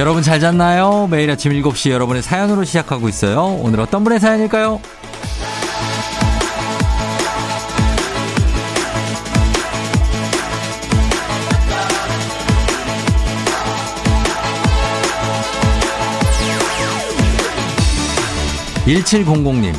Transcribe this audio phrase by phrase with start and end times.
[0.00, 1.08] 여러분 잘 잤나요?
[1.10, 3.58] 매일 아침 7시 여러분의 사연으로 시작하고 있어요.
[3.60, 4.80] 오늘 어떤 분의 사연일까요?
[18.86, 19.74] 1700님,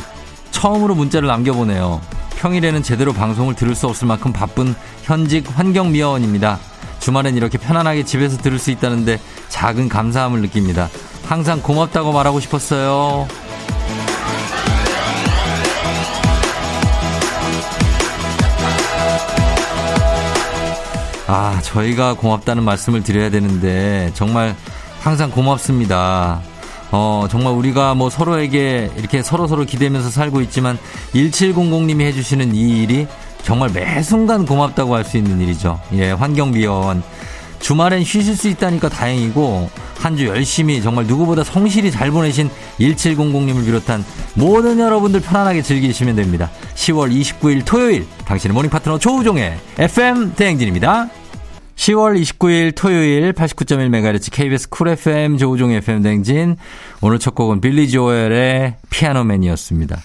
[0.52, 2.00] 처음으로 문자를 남겨보네요.
[2.36, 6.60] 평일에는 제대로 방송을 들을 수 없을 만큼 바쁜 현직 환경미화원입니다.
[7.02, 10.88] 주말엔 이렇게 편안하게 집에서 들을 수 있다는데 작은 감사함을 느낍니다.
[11.26, 13.26] 항상 고맙다고 말하고 싶었어요.
[21.26, 24.54] 아, 저희가 고맙다는 말씀을 드려야 되는데 정말
[25.00, 26.40] 항상 고맙습니다.
[26.92, 30.78] 어, 정말 우리가 뭐 서로에게 이렇게 서로서로 기대면서 살고 있지만
[31.14, 33.08] 1700님이 해주시는 이 일이
[33.42, 35.80] 정말 매 순간 고맙다고 할 수 있는 일이죠.
[35.94, 37.02] 예, 환경미화원.
[37.60, 44.04] 주말엔 쉬실 수 있다니까 다행이고 한 주 열심히 정말 누구보다 성실히 잘 보내신 1700님을 비롯한
[44.34, 46.50] 모든 여러분들 편안하게 즐기시면 됩니다.
[46.74, 51.08] 10월 29일 토요일 당신의 morning 파트너 조우종의 FM 대행진입니다.
[51.76, 56.56] 10월 29일 토요일 89.1MHz KBS Cool FM 조우종 FM 댕진.
[57.00, 60.00] 오늘 첫 곡은 빌리 조엘의 Piano Man이었습니다.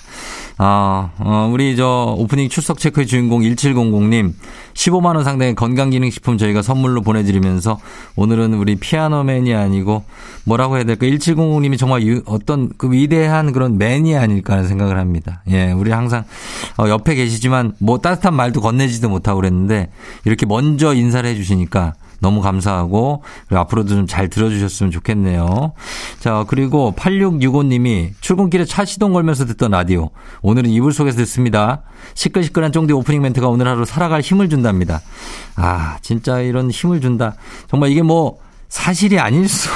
[0.59, 4.33] 아, 어, 우리 저 오프닝 출석 체크의 주인공 1700님
[4.73, 7.79] 15만 원 상당의 건강기능식품 저희가 선물로 보내드리면서
[8.15, 10.03] 오늘은 우리 피아노맨이 아니고
[10.45, 15.43] 뭐라고 해야 될까 1700님이 정말 유, 어떤 그 위대한 그런 맨이 아닐까 하는 생각을 합니다.
[15.49, 16.23] 예, 우리 항상
[16.77, 19.89] 어, 옆에 계시지만 뭐 따뜻한 말도 건네지도 못하고 그랬는데
[20.25, 25.73] 이렇게 먼저 인사를 해주시니까 너무 감사하고 앞으로도 좀 잘 들어주셨으면 좋겠네요.
[26.19, 30.09] 자 그리고 8665님이 출근길에 차 시동 걸면서 듣던 라디오
[30.41, 31.81] 오늘은 이불 속에서 듣습니다.
[32.13, 35.01] 시끌시끌한 쫑디 오프닝 멘트가 오늘 하루 살아갈 힘을 준답니다.
[35.55, 37.35] 아 진짜 이런 힘을 준다.
[37.69, 38.39] 정말 이게 뭐
[38.69, 39.69] 사실이 아닐 수.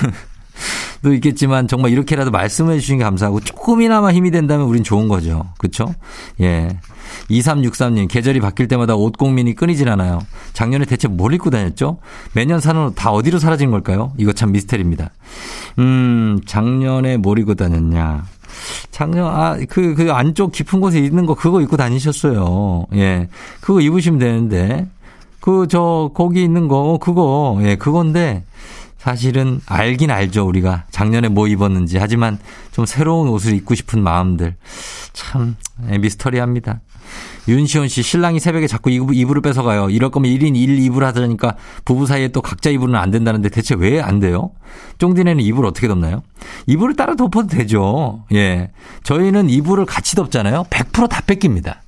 [1.01, 5.49] 도 있겠지만 정말 이렇게라도 말씀해 주신 게 감사하고 조금이나마 힘이 된다면 우린 좋은 거죠.
[5.57, 5.93] 그렇죠?
[6.41, 6.77] 예.
[7.29, 10.19] 2363님, 계절이 바뀔 때마다 옷 공민이 끊이질 않아요.
[10.53, 11.97] 작년에 대체 뭘 입고 다녔죠?
[12.33, 14.13] 매년 사는 옷 다 어디로 사라진 걸까요?
[14.17, 15.09] 이거 참 미스테리입니다.
[15.79, 18.23] 음, 작년에 뭘 입고 다녔냐.
[18.91, 22.85] 작년, 아, 그, 그 안쪽 깊은 곳에 있는 거 그거 입고 다니셨어요.
[22.93, 23.27] 예.
[23.59, 24.87] 그거 입으시면 되는데.
[25.39, 28.43] 그, 저, 거기 있는 거, 그거, 예, 그건데.
[29.01, 30.85] 사실은 알긴 알죠, 우리가.
[30.91, 31.97] 작년에 뭐 입었는지.
[31.97, 32.37] 하지만
[32.71, 34.55] 좀 새로운 옷을 입고 싶은 마음들.
[35.11, 35.55] 참,
[35.89, 36.81] 예, 미스터리합니다.
[37.47, 39.89] 윤시원 씨, 신랑이 새벽에 자꾸 이불을 뺏어가요.
[39.89, 43.99] 이럴 거면 1인 1 이불 하자니까 부부 사이에 또 각자 이불은 안 된다는데 대체 왜
[43.99, 44.51] 안 돼요?
[44.99, 46.21] 쫑디네는 이불 어떻게 덮나요?
[46.67, 48.23] 이불을 따로 덮어도 되죠.
[48.33, 48.69] 예.
[49.03, 50.65] 저희는 이불을 같이 덮잖아요.
[50.69, 51.81] 100%다 뺏깁니다.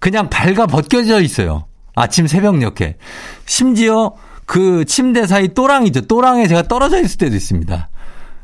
[0.00, 1.64] 그냥 발가 벗겨져 있어요.
[1.94, 2.98] 아침 새벽녘에.
[3.46, 4.12] 심지어
[4.46, 6.02] 그 침대 사이 또랑이죠.
[6.02, 7.88] 또랑에 제가 떨어져 있을 때도 있습니다.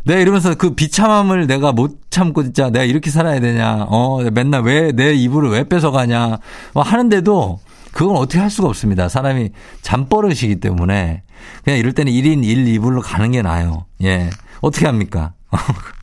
[0.04, 3.86] 네, 이러면서 그 비참함을 내가 못 참고 진짜 내가 이렇게 살아야 되냐.
[3.88, 6.38] 어, 맨날 왜 내 이불을 왜 뺏어가냐.
[6.74, 7.60] 뭐 하는데도
[7.92, 9.08] 그건 어떻게 할 수가 없습니다.
[9.08, 9.50] 사람이
[9.82, 11.22] 잠버릇이기 때문에
[11.64, 13.86] 그냥 이럴 때는 1인 1, 2불로 가는 게 나아요.
[14.02, 14.28] 예.
[14.60, 15.34] 어떻게 합니까?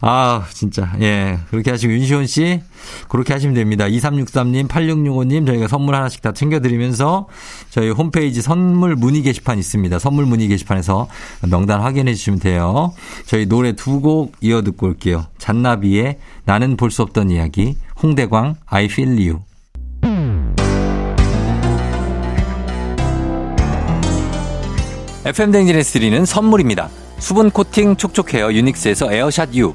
[0.00, 0.92] 아, 진짜.
[1.00, 1.38] 예.
[1.50, 2.60] 그렇게 하시고, 윤시원 씨,
[3.08, 3.86] 그렇게 하시면 됩니다.
[3.86, 7.28] 2363님, 8665님, 저희가 선물 하나씩 다 챙겨드리면서
[7.70, 9.98] 저희 홈페이지 선물 문의 게시판 있습니다.
[9.98, 11.08] 선물 문의 게시판에서
[11.50, 12.92] 명단 확인해 주시면 돼요.
[13.26, 15.24] 저희 노래 두 곡 이어 듣고 올게요.
[15.38, 19.40] 잔나비의 나는 볼 수 없던 이야기, 홍대광, I feel you.
[25.24, 26.88] FM댕진에서 드리는 선물입니다.
[27.18, 29.74] 수분 코팅 촉촉 헤어 유닉스에서 에어샷 U.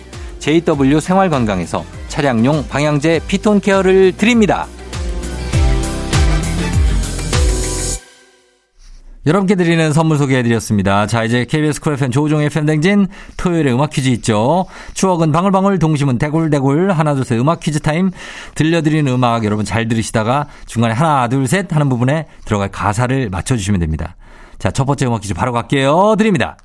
[0.41, 4.67] JW 생활건강에서 차량용 방향제 피톤 케어를 드립니다.
[9.27, 11.05] 여러분께 드리는 선물 소개해드렸습니다.
[11.05, 13.07] 자, 이제 KBS Cool FM 조우종의 FM댕진
[13.37, 14.65] 토요일에 음악 퀴즈 있죠.
[14.95, 18.09] 추억은 방울방울, 동심은 대굴대굴, 하나, 둘, 셋 음악 퀴즈 타임.
[18.55, 24.15] 들려드리는 음악 여러분 잘 들으시다가 중간에 하나, 둘, 셋 하는 부분에 들어갈 가사를 맞춰주시면 됩니다.
[24.57, 26.15] 자, 첫 번째 음악 퀴즈 바로 갈게요.
[26.17, 26.57] 드립니다.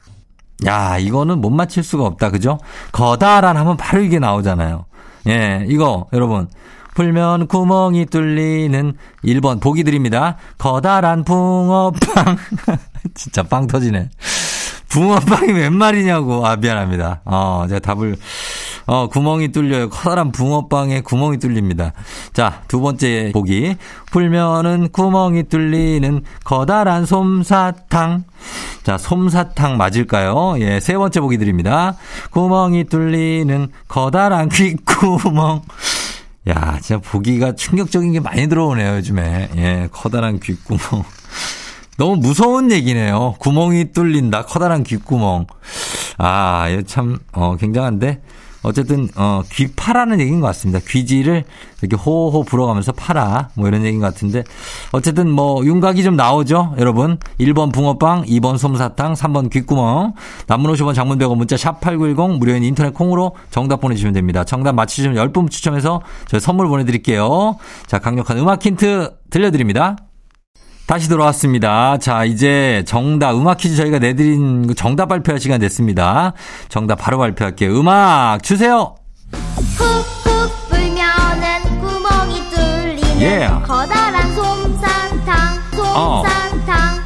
[0.65, 2.31] 야, 이거는 못 맞힐 수가 없다.
[2.31, 2.59] 그죠?
[2.93, 4.87] 거다란 하면 바로 이게 나오잖아요.
[5.29, 6.49] 예, 이거 여러분
[6.95, 10.37] 풀면 구멍이 뚫리는 1번 보기 드립니다.
[10.57, 12.37] 커다란 붕어빵.
[13.15, 14.09] 진짜 빵 터지네.
[14.89, 16.47] 붕어빵이 웬 말이냐고.
[16.47, 17.21] 아, 미안합니다.
[17.27, 18.17] 어, 제가 답을,
[18.87, 19.91] 어, 구멍이 뚫려요.
[19.91, 21.93] 커다란 붕어빵에 구멍이 뚫립니다.
[22.33, 23.77] 자, 두 번째 보기.
[24.13, 28.25] 풀면은 구멍이 뚫리는 커다란 솜사탕.
[28.85, 30.55] 자, 솜사탕 맞을까요?
[30.61, 31.97] 예, 세 번째 보기 드립니다.
[32.31, 35.63] 구멍이 뚫리는 커다란 귓구멍.
[36.49, 39.49] 야, 진짜 보기가 충격적인 게 많이 들어오네요, 요즘에.
[39.57, 41.05] 예, 커다란 귓구멍.
[41.99, 43.35] 너무 무서운 얘기네요.
[43.39, 45.47] 구멍이 뚫린다, 커다란 귓구멍.
[46.19, 48.21] 아, 이거 참, 어, 굉장한데.
[48.67, 50.81] 어쨌든 어 귀파라는 얘기인 것 같습니다.
[50.89, 51.45] 귀지를
[51.81, 54.43] 이렇게 호호 불어가면서 팔아 뭐 이런 얘기인 것 같은데
[54.91, 57.19] 어쨌든 뭐 윤곽이 좀 나오죠, 여러분.
[57.39, 60.15] 1번 붕어빵, 2번 솜사탕, 3번 귓구멍.
[60.49, 64.43] 남문 50원 장문 100원 문자 샵 8910 무료인 인터넷 콩으로 정답 보내 주시면 됩니다.
[64.43, 67.57] 정답 맞히시면 10분 추첨해서 저희 선물 보내 드릴게요.
[67.87, 69.97] 자 강력한 음악 힌트 들려 드립니다.
[70.87, 71.99] 다시 돌아왔습니다.
[71.99, 76.33] 자, 이제 정답, 음악 퀴즈 저희가 내드린 정답 발표할 시간 됐습니다.
[76.69, 77.79] 정답 바로 발표할게요.
[77.79, 78.95] 음악 주세요!
[79.33, 83.49] 훅훅 불면은 구멍이 뚫리는 예.
[83.67, 85.59] 커다란 솜사탕,
[85.97, 86.23] 어.
[86.25, 86.97] 솜사탕.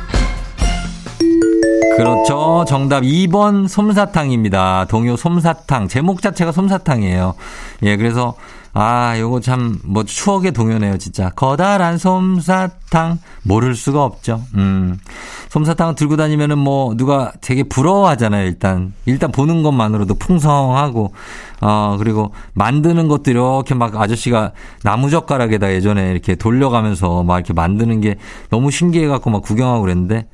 [1.97, 2.65] 그렇죠.
[2.69, 4.87] 정답 2번 솜사탕입니다.
[4.89, 5.89] 동요 솜사탕.
[5.89, 7.35] 제목 자체가 솜사탕이에요.
[7.85, 8.35] 예, 그래서
[8.73, 11.31] 아, 요거 참, 뭐, 추억의 동요네요, 진짜.
[11.31, 13.19] 커다란 솜사탕.
[13.43, 14.43] 모를 수가 없죠.
[14.55, 14.99] 음.
[15.49, 18.93] 솜사탕 들고 다니면은 뭐, 누가 되게 부러워하잖아요, 일단.
[19.07, 21.13] 일단 보는 것만으로도 풍성하고,
[21.61, 24.53] 어, 그리고 만드는 것도 이렇게 막 아저씨가
[24.85, 28.17] 나무젓가락에다 예전에 이렇게 돌려가면서 막 이렇게 만드는 게
[28.51, 30.29] 너무 신기해갖고 막 구경하고 그랬는데,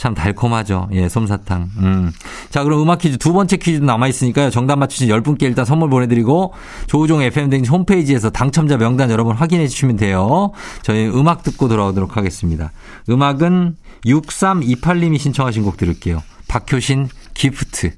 [0.00, 0.88] 참 달콤하죠.
[0.92, 1.68] 예, 솜사탕.
[1.76, 2.10] 음.
[2.48, 4.48] 자, 그럼 음악 퀴즈 두 번째 퀴즈도 남아있으니까요.
[4.48, 6.54] 정답 맞추신 10분께 일단 선물 보내드리고,
[6.86, 10.52] 조우종 FM등 홈페이지에서 당첨자 명단 여러분 확인해 주시면 돼요.
[10.80, 12.72] 저희 음악 듣고 돌아오도록 하겠습니다.
[13.10, 13.76] 음악은
[14.06, 16.22] 6328님이 신청하신 곡 들을게요.
[16.48, 17.92] 박효신 기프트.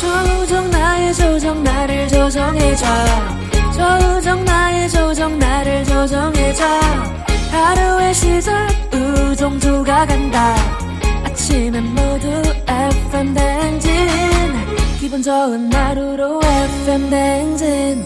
[0.00, 2.86] 조정 나의 조정 나를 조정해줘
[6.02, 6.64] 조정해줘
[7.52, 10.56] 하루의 시절 우정조가 간다
[11.24, 12.26] 아침엔 모두
[12.66, 13.92] FM 댕진
[14.98, 18.04] 기분 좋은 하루로 FM 댕진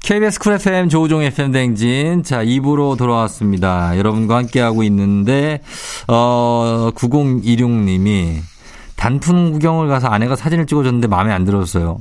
[0.00, 2.22] KBS 쿨 FM 조우종 FM 댕진.
[2.22, 3.96] 자, 2부로 돌아왔습니다.
[3.96, 5.62] 여러분과 함께하고 있는데,
[6.08, 8.40] 어, 9026님이
[8.96, 12.00] 단풍 구경을 가서 아내가 사진을 찍어줬는데 마음에 안 들었어요.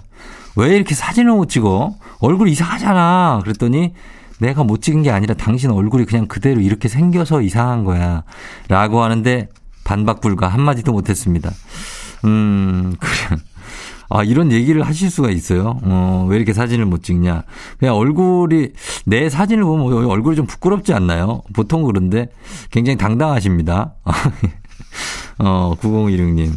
[0.56, 1.96] 왜 이렇게 사진을 못 찍어?
[2.20, 3.42] 얼굴 이상하잖아.
[3.44, 3.94] 그랬더니
[4.40, 8.24] 내가 못 찍은 게 아니라 당신 얼굴이 그냥 그대로 이렇게 생겨서 이상한 거야.
[8.68, 9.48] 라고 하는데
[9.84, 11.52] 반박 불가 한마디도 못했습니다.
[12.26, 13.42] 음, 그래.
[14.10, 15.80] 아, 이런 얘기를 하실 수가 있어요.
[15.82, 17.44] 어, 왜 이렇게 사진을 못 찍냐.
[17.80, 18.70] 그냥 얼굴이,
[19.06, 21.42] 내 사진을 보면 얼굴이 좀 부끄럽지 않나요?
[21.54, 22.28] 보통 그런데
[22.70, 23.96] 굉장히 당당하십니다.
[25.40, 26.52] 어, 9016님.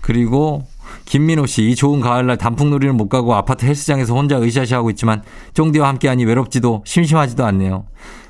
[0.00, 0.64] 그리고
[1.04, 5.22] 김민호 씨, 이 좋은 가을날 단풍놀이는 못 가고 아파트 헬스장에서 혼자 으쌰으쌰 하고 있지만
[5.54, 7.84] 쫑디와 함께하니 외롭지도 심심하지도 않네요.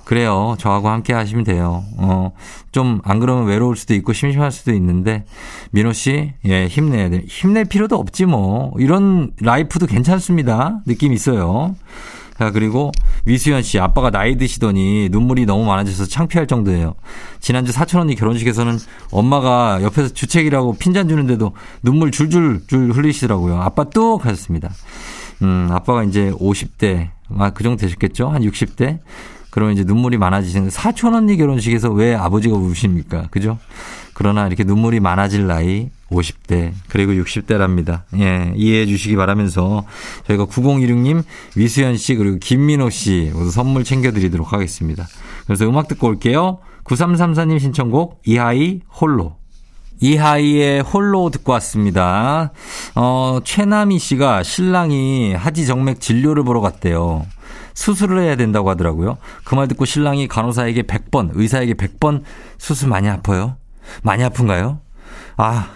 [0.05, 0.57] 그래요.
[0.59, 1.85] 저하고 함께 하시면 돼요.
[1.97, 2.33] 어,
[2.73, 5.25] 좀, 안 그러면 외로울 수도 있고 심심할 수도 있는데,
[5.71, 7.23] 민호 씨, 예, 힘내야 돼.
[7.27, 8.73] 힘낼 필요도 없지 뭐.
[8.79, 10.81] 이런 라이프도 괜찮습니다.
[10.87, 11.77] 느낌 있어요.
[12.43, 12.91] 자, 그리고
[13.25, 16.97] 위수연 씨, 아빠가 나이 드시더니 눈물이 너무 많아져서 창피할 정도예요.
[17.39, 18.79] 지난주 사촌 언니 결혼식에서는
[19.13, 21.53] 엄마가 옆에서 주책이라고 핀잔 주는데도
[21.85, 23.63] 눈물 줄줄 줄 흘리시더라고요.
[23.63, 24.71] 아빠 뚝 하셨습니다.
[25.43, 28.29] 음, 아빠가 이제 50대, 아, 그 정도 되셨겠죠?
[28.29, 28.99] 한 60대?
[29.51, 33.29] 그러면 이제 눈물이 많아지시는 사촌 언니 결혼식에서 왜 아버지가 우십니까?
[33.31, 33.57] 그죠?
[34.15, 38.03] 그러나 이렇게 눈물이 많아질 나이 50대 그리고 60대랍니다.
[38.19, 39.85] 예, 이해해 주시기 바라면서
[40.27, 41.25] 저희가 9016님,
[41.57, 45.07] 위수연 씨 그리고 김민호 씨 모두 선물 챙겨 드리도록 하겠습니다.
[45.47, 46.59] 그래서 음악 듣고 올게요.
[46.85, 49.37] 9334님 신청곡 이하이 홀로.
[50.01, 52.51] 이하이의 홀로 듣고 왔습니다.
[52.97, 57.25] 어, 최남희 씨가 신랑이 하지 정맥 진료를 보러 갔대요.
[57.75, 59.17] 수술을 해야 된다고 하더라고요.
[59.45, 62.23] 그 말 듣고 신랑이 간호사에게 100번, 의사에게 100번
[62.59, 63.57] 수술 많이 아파요?
[64.03, 64.81] 많이 아픈가요?
[65.37, 65.69] 아,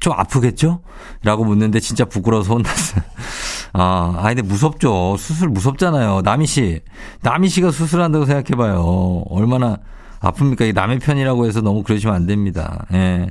[0.00, 0.80] 좀 아프겠죠?
[1.22, 3.02] 라고 묻는데 진짜 부끄러워서 혼났어요.
[3.74, 5.16] 아, 아, 근데 무섭죠.
[5.16, 6.22] 수술 무섭잖아요.
[6.24, 6.80] 남희 씨.
[7.22, 9.24] 남희 씨가 수술한다고 생각해봐요.
[9.30, 9.78] 얼마나
[10.20, 10.68] 아픕니까?
[10.68, 12.86] 이 남의 편이라고 해서 너무 그러시면 안 됩니다.
[12.92, 13.28] 예.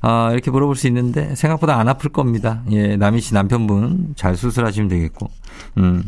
[0.00, 2.62] 아, 이렇게 물어볼 수 있는데 생각보다 안 아플 겁니다.
[2.70, 5.30] 예, 남희 씨 남편분 잘 수술하시면 되겠고.
[5.78, 6.04] 음.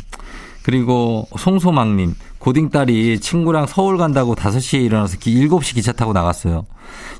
[0.66, 6.66] 그리고 송소망님, 고딩 딸이 친구랑 서울 간다고 5시에 일어나서 7시 기차 타고 나갔어요.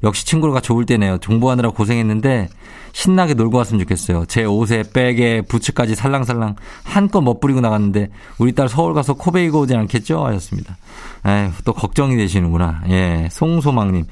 [0.03, 1.19] 역시 친구가 좋을 때네요.
[1.19, 2.49] 정보하느라 고생했는데
[2.93, 4.27] 신나게 놀고 왔으면 좋겠어요.
[4.27, 9.77] 제 옷에 백에 부츠까지 살랑살랑 한껏 멋부리고 나갔는데 우리 딸 서울 가서 코 베이고 오지
[9.77, 10.27] 않겠죠?
[10.27, 10.77] 하셨습니다.
[11.25, 12.83] 에휴, 또 걱정이 되시는구나.
[12.89, 14.07] 예, 송소망님.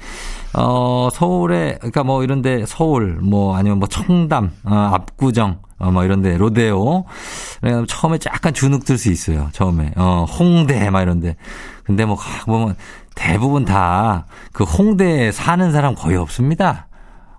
[0.53, 6.37] 어, 서울에, 그러니까 뭐 이런데 서울, 뭐 아니면 뭐 청담, 어, 압구정, 어, 뭐 이런데
[6.37, 7.05] 로데오.
[7.87, 9.49] 처음에 약간 주눅 들 수 있어요.
[9.51, 9.91] 처음에.
[9.95, 11.35] 어, 홍대 막 이런데.
[11.83, 12.75] 근데 뭐 보면
[13.15, 16.87] 대부분 다 그 홍대에 사는 사람 거의 없습니다.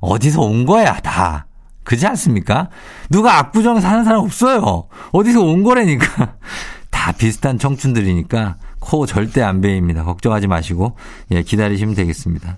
[0.00, 1.46] 어디서 온 거야, 다.
[1.82, 2.68] 그지 않습니까?
[3.08, 4.88] 누가 압구정에 사는 사람 없어요.
[5.12, 6.34] 어디서 온 거라니까.
[6.90, 10.04] 다 비슷한 청춘들이니까 코 절대 안 베입니다.
[10.04, 10.96] 걱정하지 마시고
[11.30, 12.56] 예, 기다리시면 되겠습니다.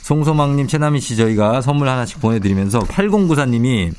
[0.00, 3.92] 송소망님, 최남희 씨 저희가 선물 하나씩 보내드리면서 8094님이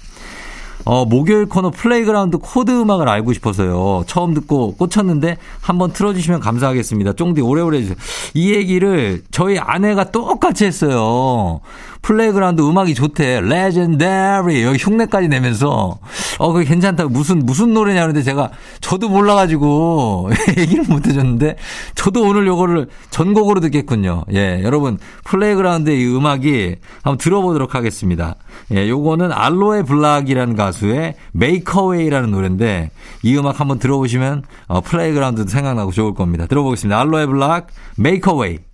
[0.85, 4.03] 어, 목요일 코너 Playground 코드 음악을 알고 싶어서요.
[4.07, 7.13] 처음 듣고 꽂혔는데 한번 틀어주시면 감사하겠습니다.
[7.13, 7.97] 쫑디 오래오래 해주세요.
[8.33, 11.59] 이 얘기를 저희 아내가 똑같이 했어요.
[12.01, 13.41] Playground 음악이 좋대.
[13.41, 14.63] Legendary.
[14.63, 15.99] 여기 흉내까지 내면서
[16.39, 18.49] 어, 그게 괜찮다고 무슨 무슨 노래냐 그러는데 제가
[18.81, 21.57] 저도 몰라 가지고 얘기를 못 해줬는데
[21.95, 24.23] 저도 오늘 요거를 전곡으로 듣겠군요.
[24.33, 28.35] 예, 여러분 Playground의 이 음악이 한번 들어보도록 하겠습니다.
[28.71, 32.89] 예, 요거는 알로에 블락이라는 가수의 Make Way라는 노래인데
[33.23, 36.45] 이 음악 한번 들어보시면 어, Playground도 생각나고 좋을 겁니다.
[36.47, 36.99] 들어보겠습니다.
[36.99, 37.67] 알로에 블락
[37.97, 38.68] Make Way.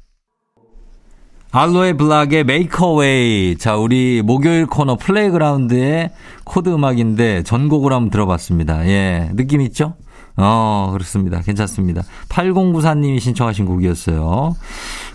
[1.58, 3.56] 알로에 블락의 Make Way.
[3.58, 6.10] 자, 우리 목요일 코너 Playground의
[6.44, 8.86] 코드 음악인데 전곡으로 한번 들어봤습니다.
[8.88, 9.30] 예.
[9.36, 9.94] 느낌 있죠?
[10.38, 11.42] 어, 그렇습니다.
[11.42, 12.04] 괜찮습니다.
[12.30, 14.56] 8094님이 신청하신 곡이었어요.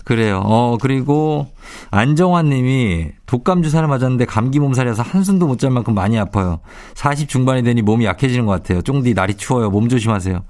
[0.03, 0.41] 그래요.
[0.43, 1.47] 어, 그리고
[1.91, 6.59] 안정환 님이 독감 주사를 맞았는데 감기 몸살이라서 한숨도 못 잘 만큼 많이 아파요.
[6.95, 8.81] 40 중반이 되니 몸이 약해지는 것 같아요.
[8.81, 9.69] 쫑디 날이 추워요.
[9.69, 10.43] 몸 조심하세요.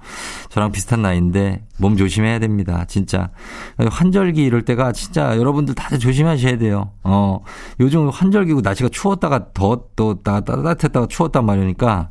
[0.48, 2.86] 저랑 비슷한 나이인데 몸 조심해야 됩니다.
[2.88, 3.28] 진짜.
[3.76, 6.92] 환절기 이럴 때가 진짜 여러분들 다들 조심하셔야 돼요.
[7.02, 7.40] 어,
[7.78, 12.08] 요즘 환절기고 날씨가 추웠다가 더, 또, 따뜻했다가 추웠단 말이니까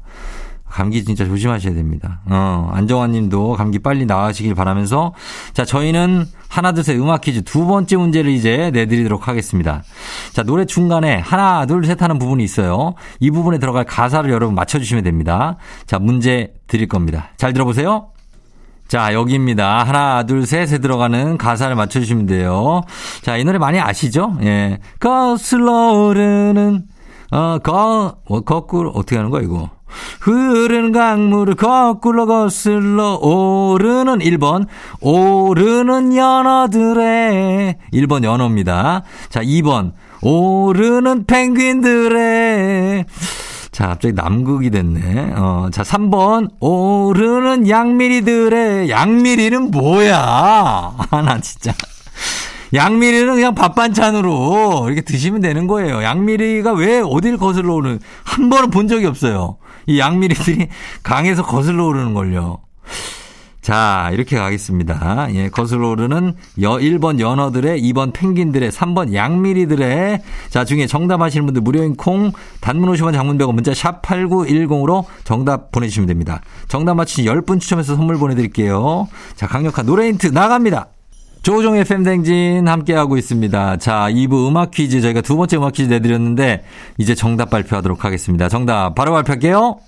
[0.72, 2.22] 감기 진짜 조심하셔야 됩니다.
[2.30, 5.14] 어, 안정환 님도 감기 빨리 나으시길 바라면서
[5.54, 9.84] 자, 저희는 하나, 둘, 셋 음악 퀴즈 두 번째 문제를 이제 내드리도록 하겠습니다.
[10.34, 12.96] 자, 노래 중간에 하나, 둘, 셋 하는 부분이 있어요.
[13.20, 15.58] 이 부분에 들어갈 가사를 여러분 맞춰 주시면 됩니다.
[15.86, 17.30] 자, 문제 드릴 겁니다.
[17.38, 18.08] 잘 들어보세요.
[18.88, 19.86] 자, 여기입니다.
[19.86, 22.82] 하나, 둘, 셋에 들어가는 가사를 맞춰주시면 돼요.
[23.22, 24.36] 자, 이 노래 많이 아시죠?
[24.42, 24.80] 예.
[25.00, 26.84] 거슬러 오르는,
[27.32, 29.70] 어, 거, 어, 거꾸로, 어떻게 하는 거야, 이거?
[30.20, 34.68] 흐르는 강물을 거꾸로 거슬러 오르는 1번
[35.00, 39.04] 오르는 연어들의 1번 연어입니다.
[39.30, 43.06] 자 2번 오르는 펭귄들의
[43.72, 45.32] 자, 갑자기 남극이 됐네.
[45.34, 46.50] 어, 자, 3번.
[46.60, 50.94] 오르는 양미리들의, 양미리는 뭐야?
[51.10, 51.74] 하나, 진짜.
[52.74, 56.04] 양미리는 그냥 밥 반찬으로 이렇게 드시면 되는 거예요.
[56.04, 59.58] 양미리가 왜 어딜 거슬러 오는, 한 번은 본 적이 없어요.
[59.88, 60.68] 이 양미리들이
[61.04, 62.60] 강에서 거슬러 오르는 걸요.
[63.62, 65.28] 자, 이렇게 가겠습니다.
[65.36, 71.62] 예, 거슬러 오르는 여, 1번 연어들의, 2번 펭귄들의, 3번 양미리들의, 자, 중에 정답 하시는 분들
[71.62, 76.42] 무료인 콩, 단문 50원 장문 100원 문자 샵 8910으로 정답 보내주시면 됩니다.
[76.70, 79.08] 정답 맞히신 10분 추첨해서 선물 보내드릴게요.
[79.36, 80.88] 자, 강력한 노래 힌트 나갑니다.
[81.44, 83.78] 조종의 팬댕진 함께하고 있습니다.
[83.78, 86.64] 자, 2부 음악 퀴즈 저희가 두 번째 음악 퀴즈 내드렸는데
[87.00, 88.48] 이제 정답 발표하도록 하겠습니다.
[88.48, 89.80] 정답 바로 발표할게요.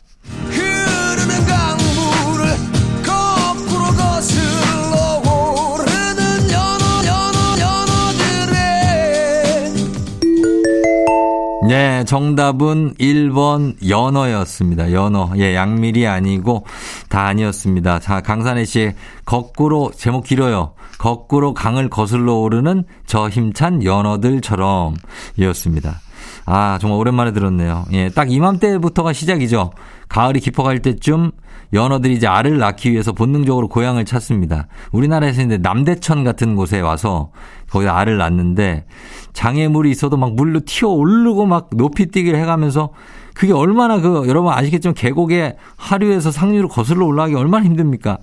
[11.67, 14.91] 네, 정답은 1번 연어였습니다.
[14.91, 15.31] 연어.
[15.37, 16.65] 예, 양밀이 아니고
[17.09, 17.99] 다 아니었습니다.
[17.99, 18.91] 자, 강산혜 씨
[19.23, 20.73] 거꾸로 제목 길어요.
[21.03, 24.95] 거꾸로 강을 거슬러 오르는 저 힘찬 연어들처럼
[25.35, 25.99] 이었습니다.
[26.45, 27.83] 아, 정말 오랜만에 들었네요.
[27.91, 29.71] 예, 딱 이맘때부터가 시작이죠.
[30.07, 31.31] 가을이 깊어갈 때쯤
[31.73, 34.67] 연어들이 이제 알을 낳기 위해서 본능적으로 고향을 찾습니다.
[34.93, 37.31] 우리나라에서 이제 남대천 같은 곳에 와서
[37.69, 38.85] 거기다 알을 낳는데
[39.33, 42.91] 장애물이 있어도 막 물로 튀어 오르고 막 높이 뛰기를 해가면서
[43.33, 48.19] 그게 얼마나 그 여러분 아시겠지만 계곡에 하류에서 상류로 거슬러 올라가기 얼마나 힘듭니까?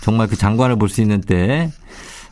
[0.00, 1.70] 정말 그 장관을 볼 수 있는 때,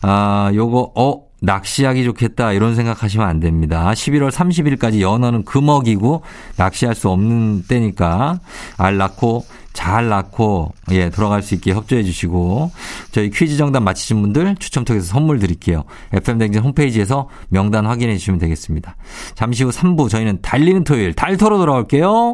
[0.08, 3.90] 아, 요거, 어, 낚시하기 좋겠다 이런 생각하시면 안 됩니다.
[3.92, 6.22] 11월 30일까지 연어는 금어기고
[6.56, 8.40] 낚시할 수 없는 때니까
[8.78, 12.70] 알 낳고 잘 낳고 예 돌아갈 수 있게 협조해 주시고
[13.12, 15.84] 저희 퀴즈 정답 맞히신 분들 추첨 통해서 선물 드릴게요.
[16.14, 18.96] FM 댕진 홈페이지에서 명단 확인해 주시면 되겠습니다.
[19.34, 22.32] 잠시 후 3부 저희는 달리는 토요일 달토로 돌아올게요.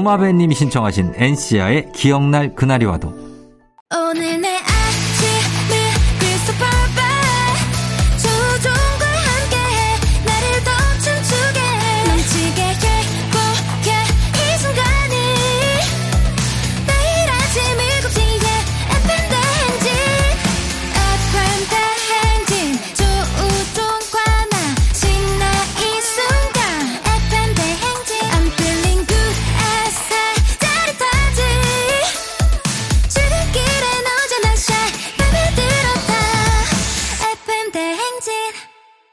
[0.00, 3.12] 두마베님이 신청하신 NC야의 기억날 그날이 와도.
[3.92, 4.29] 오늘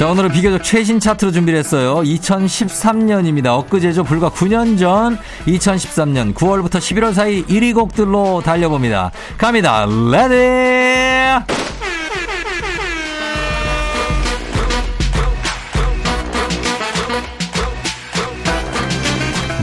[0.00, 1.96] 자, 오늘은 비교적 최신 차트로 준비를 했어요.
[1.96, 3.48] 2013년입니다.
[3.58, 4.04] 엊그제죠.
[4.04, 9.10] 불과 9년 전 2013년 9월부터 11월 사이 1위 곡들로 달려봅니다.
[9.36, 9.84] 갑니다.
[9.84, 11.44] Ready!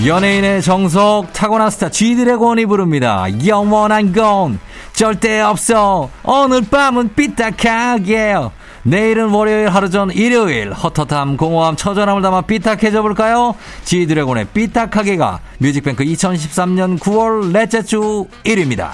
[0.06, 3.26] 연예인의 정석 타고난 스타 G드래곤이 부릅니다.
[3.48, 4.60] 영원한 건
[4.94, 6.12] 절대 없어.
[6.22, 8.57] 오늘 밤은 삐딱하게.
[8.88, 13.54] 내일은 월요일 하루 전 일요일 헛헛함 공허함 처절함을 담아 삐딱해져 볼까요?
[13.84, 18.92] G드래곤의 삐딱하게가 뮤직뱅크 2013년 9월 넷째 주 1위입니다.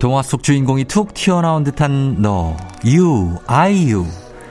[0.00, 4.04] 동화 속 주인공이 툭 튀어나온 듯한 너, you, 아이유.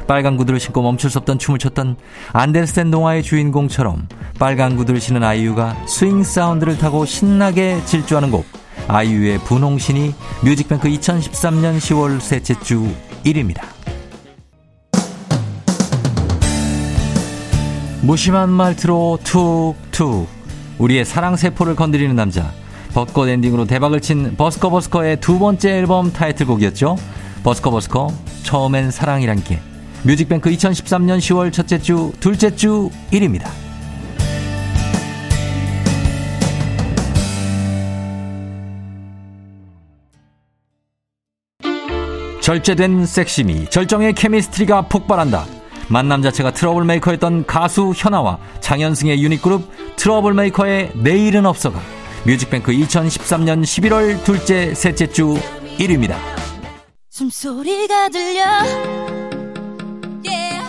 [0.07, 1.97] 빨간 구두를 신고 멈출 수 없던 춤을 췄던
[2.31, 4.07] 안데르센 동화의 주인공처럼
[4.39, 8.45] 빨간 구두를 신은 아이유가 스윙 사운드를 타고 신나게 질주하는 곡
[8.87, 10.15] 아이유의 분홍신이
[10.45, 12.87] 뮤직뱅크 2013년 10월 셋째 주
[13.25, 13.80] 1위입니다.
[18.03, 20.27] 무심한 말투로 툭툭
[20.79, 22.51] 우리의 사랑 세포를 건드리는 남자
[22.93, 26.97] 벚꽃 엔딩으로 대박을 친 버스커버스커의 두 번째 앨범 타이틀곡이었죠.
[27.43, 28.11] 버스커버스커
[28.43, 29.59] 처음엔 사랑이란 게
[30.03, 33.47] 뮤직뱅크 2013년 10월 첫째 주 둘째 주 1위입니다.
[42.41, 45.60] 절제된 섹시미, 절정의 chemistry가 폭발한다.
[45.91, 51.81] 만남 자체가 트러블 메이커였던 가수 현아와 장현승의 유닛그룹 트러블 메이커의 내일은 없어가
[52.25, 55.37] 뮤직뱅크 2013년 11월 둘째 셋째 주
[55.77, 56.15] 1위입니다.
[57.09, 58.43] 숨소리가 들려
[60.25, 60.61] yeah.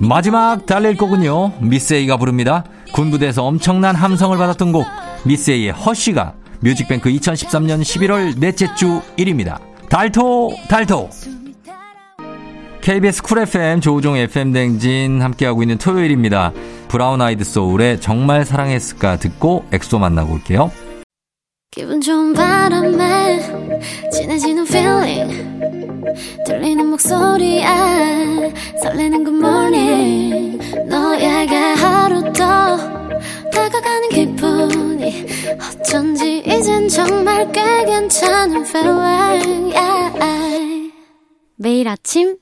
[0.00, 1.58] 마지막 달릴 곡은요.
[1.60, 2.64] 미스에이가 부릅니다.
[2.94, 4.86] 군부대에서 엄청난 함성을 받았던 곡
[5.24, 9.60] 미스에이의 Hush가 뮤직뱅크 2013년 11월 넷째 주 1위입니다.
[9.90, 11.10] 달토 달토
[12.82, 16.52] KBS 쿨 FM 조우종 FM 대행진 함께하고 있는 토요일입니다.
[16.88, 20.72] 브라운 아이드 소울의 정말 사랑했을까 듣고 엑소 만나고 올게요.
[21.70, 23.38] 기분 좋은 바람에
[24.12, 26.14] 진해지는 feeling
[26.44, 27.64] 들리는 목소리에
[28.82, 32.76] 설레는 good morning 너에게 하루 더
[33.52, 35.26] 다가가는 기분이
[35.80, 40.92] 어쩐지 이젠 정말 꽤 괜찮은 feeling yeah.
[41.56, 42.41] 매일 아침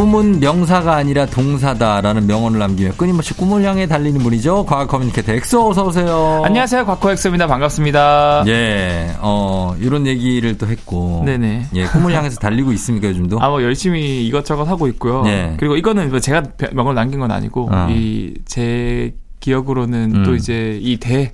[0.00, 4.64] 꿈은 명사가 아니라 동사다라는 명언을 남기며 끊임없이 꿈을 향해 달리는 분이죠.
[4.64, 6.40] 과학 communicator 엑소 어서 오세요.
[6.42, 6.86] 안녕하세요.
[6.86, 7.46] 과커 엑소입니다.
[7.46, 8.44] 반갑습니다.
[8.46, 11.22] 예, 어, 이런 얘기를 또 했고.
[11.26, 11.66] 네네.
[11.74, 13.40] 예, 꿈을 향해서 달리고 있습니까, 요즘도?
[13.44, 15.20] 아, 뭐 열심히 이것저것 하고 있고요.
[15.20, 15.54] 네.
[15.58, 17.88] 그리고 이거는 뭐 제가 명을 남긴 건 아니고 어.
[17.90, 20.22] 이제 기억으로는 음.
[20.24, 21.30] 또 이제 이 대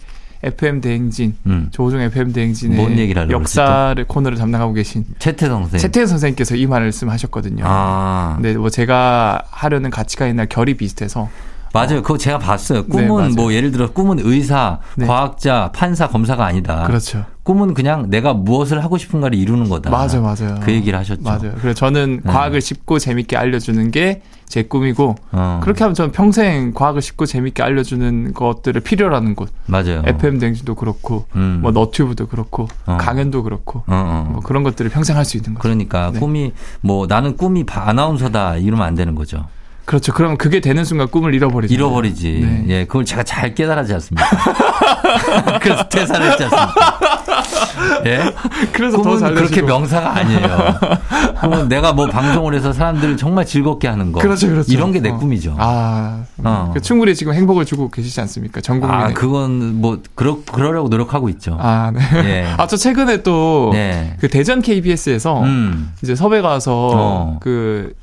[0.47, 1.69] FM 대행진 음.
[1.71, 5.81] 조우종 FM 대행진의 역사를 코너를 담당하고 계신 최태성 선생님.
[5.81, 7.65] 최태현 선생님께서 이 말씀하셨거든요.
[7.67, 8.35] 아.
[8.37, 11.29] 근데 뭐 제가 하려는 가치가 있나 결이 비슷해서
[11.77, 12.03] 맞아요.
[12.03, 12.85] 그거 제가 봤어요.
[12.87, 13.35] 꿈은 네.
[13.35, 15.07] 뭐 예를 들어 꿈은 의사, 네.
[15.07, 16.85] 과학자, 판사, 검사가 아니다.
[16.87, 17.25] 그렇죠.
[17.43, 19.91] 꿈은 그냥 내가 무엇을 하고 싶은가를 이루는 거다.
[19.91, 20.59] 맞아, 맞아요.
[20.63, 21.23] 그 얘기를 하셨죠.
[21.23, 21.53] 맞아요.
[21.61, 22.33] 그래서 저는 네.
[22.33, 25.59] 과학을 쉽고 재밌게 알려주는 게 제 꿈이고 어.
[25.61, 30.03] 그렇게 하면 저는 평생 과학을 쉽고 재밌게 알려주는 것들을 필요로 하는 곳 맞아요.
[30.07, 31.59] FM 댕진도 그렇고 음.
[31.63, 32.97] 뭐 너튜브도 그렇고 어.
[32.97, 34.29] 강연도 그렇고 어, 어.
[34.31, 35.63] 뭐 그런 것들을 평생 할 수 있는 거죠.
[35.63, 36.21] 그러니까 네.
[36.21, 39.45] 꿈이 뭐 나는 꿈이 바- 아나운서다 이러면 안 되는 거죠.
[39.87, 40.13] 그렇죠.
[40.13, 41.73] 그러면 그게 되는 순간 꿈을 잃어버리죠.
[41.73, 42.41] 잃어버리지.
[42.43, 42.65] 네.
[42.69, 44.29] 예, 그걸 제가 잘 깨달았지 않습니까?
[45.63, 47.25] 그래서 퇴사를 했지 않습니까?
[48.07, 48.21] 예?
[48.73, 49.63] 그래서 더 꿈은 잘 그렇게.
[49.63, 50.49] 명사가 아니에요.
[51.41, 54.21] 꿈은 내가 뭐 방송을 해서 사람들을 정말 즐겁게 하는 거.
[54.21, 54.73] 그렇죠, 그렇죠.
[54.73, 55.17] 이런 게내 어.
[55.17, 55.55] 꿈이죠.
[55.59, 56.71] 아, 어.
[56.75, 58.61] 그 충분히 지금 행복을 주고 계시지 않습니까?
[58.61, 59.03] 전 국민에.
[59.03, 61.57] 아, 그건 뭐 그러 그러려고 노력하고 있죠.
[61.61, 62.01] 아, 네.
[62.25, 62.55] 예.
[62.57, 64.17] 아, 저 최근에 또, 네.
[64.21, 65.93] 그 대전 KBS에서 음.
[66.03, 67.37] 이제 섭외 가서 어.
[67.41, 67.95] 그,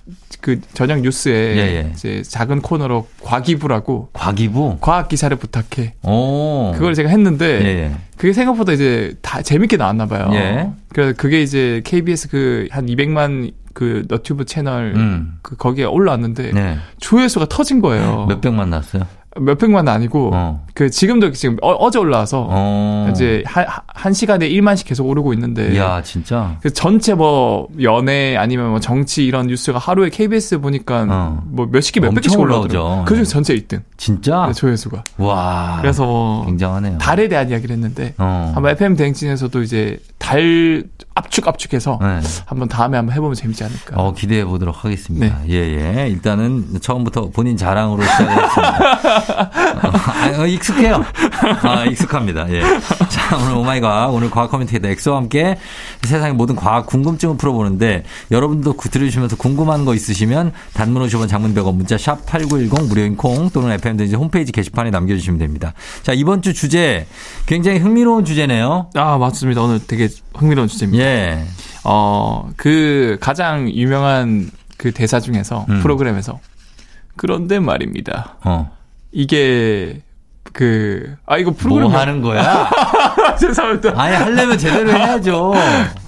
[0.42, 1.92] 그 저녁 뉴스에 예, 예.
[1.94, 4.78] 이제 작은 코너로 과기부라고 과기부.
[4.82, 5.94] 과학 기사를 부탁해.
[6.04, 6.72] 오.
[6.74, 7.92] 그걸 제가 했는데 예, 예.
[8.18, 10.30] 그게 생각보다 이제 다 재밌게 나왔나 봐요.
[10.34, 10.70] 예.
[10.94, 15.38] 그래서 그게 이제 KBS 그 한 200만 그 너튜브 채널 음.
[15.42, 16.78] 그 거기에 올라왔는데 네.
[17.00, 18.26] 조회수가 터진 거예요.
[18.30, 19.04] 몇 백만 났어요?
[19.42, 20.64] 몇 백만 아니고 어.
[20.76, 23.08] 그 지금도 지금 어, 제 올라와서 어.
[23.12, 26.56] 이제 한, 한 시간에 1만씩 계속 오르고 있는데 이야, 진짜.
[26.62, 31.44] 그 전체 뭐 연애 아니면 뭐 정치 이런 뉴스가 하루에 KBS 보니까 어.
[31.48, 32.40] 뭐 몇십 개 몇백 개씩.
[32.40, 33.06] 올라오죠.
[33.08, 34.52] 그중에 전체 1등 진짜?
[34.54, 35.02] 조회수가.
[35.18, 35.78] 와.
[35.80, 36.98] 그래서 뭐 굉장하네요.
[36.98, 38.52] 달에 대한 이야기를 했는데 어.
[38.54, 40.84] 한번 FM 대행진에서도 이제 달
[41.16, 42.20] 압축 압축해서 네.
[42.46, 43.96] 한번 다음에 한번 해보면 재밌지 않을까.
[43.96, 45.38] 어, 기대해 보도록 하겠습니다.
[45.46, 45.50] 네.
[45.50, 46.08] 예, 예.
[46.10, 48.78] 일단은 처음부터 본인 자랑으로 시작을 했습니다.
[49.84, 51.04] 어, 아, 익숙해요.
[51.62, 52.50] 아, 익숙합니다.
[52.52, 52.62] 예.
[53.10, 55.58] 자, 오늘 Oh my 과학, 오늘 과학 communicator 엑소와 함께
[56.02, 61.76] 세상의 모든 과학 궁금증을 풀어보는데 여러분도 구- 들으시면서 궁금한 거 있으시면 단문 50원 장문 100원
[61.76, 65.74] 문자 샵 8910 무료인 콩 또는 FM 대행진 홈페이지 게시판에 남겨주시면 됩니다.
[66.04, 67.08] 자, 이번 주 주제
[67.46, 68.90] 굉장히 흥미로운 주제네요.
[68.96, 69.62] 아 맞습니다.
[69.62, 71.04] 오늘 되게 흥미로운 주제입니다.
[71.04, 71.46] 예.
[71.84, 75.82] 어, 그 가장 유명한 그 대사 중에서 음.
[75.82, 76.40] 프로그램에서
[77.16, 78.38] 그런데 말입니다.
[78.44, 78.72] 어.
[79.12, 80.02] 이게
[80.52, 82.70] 그 아 이거 프로그램 뭐 하는 거야?
[83.40, 83.94] 죄송합니다.
[83.96, 85.54] 아니, 하려면 제대로 해야죠.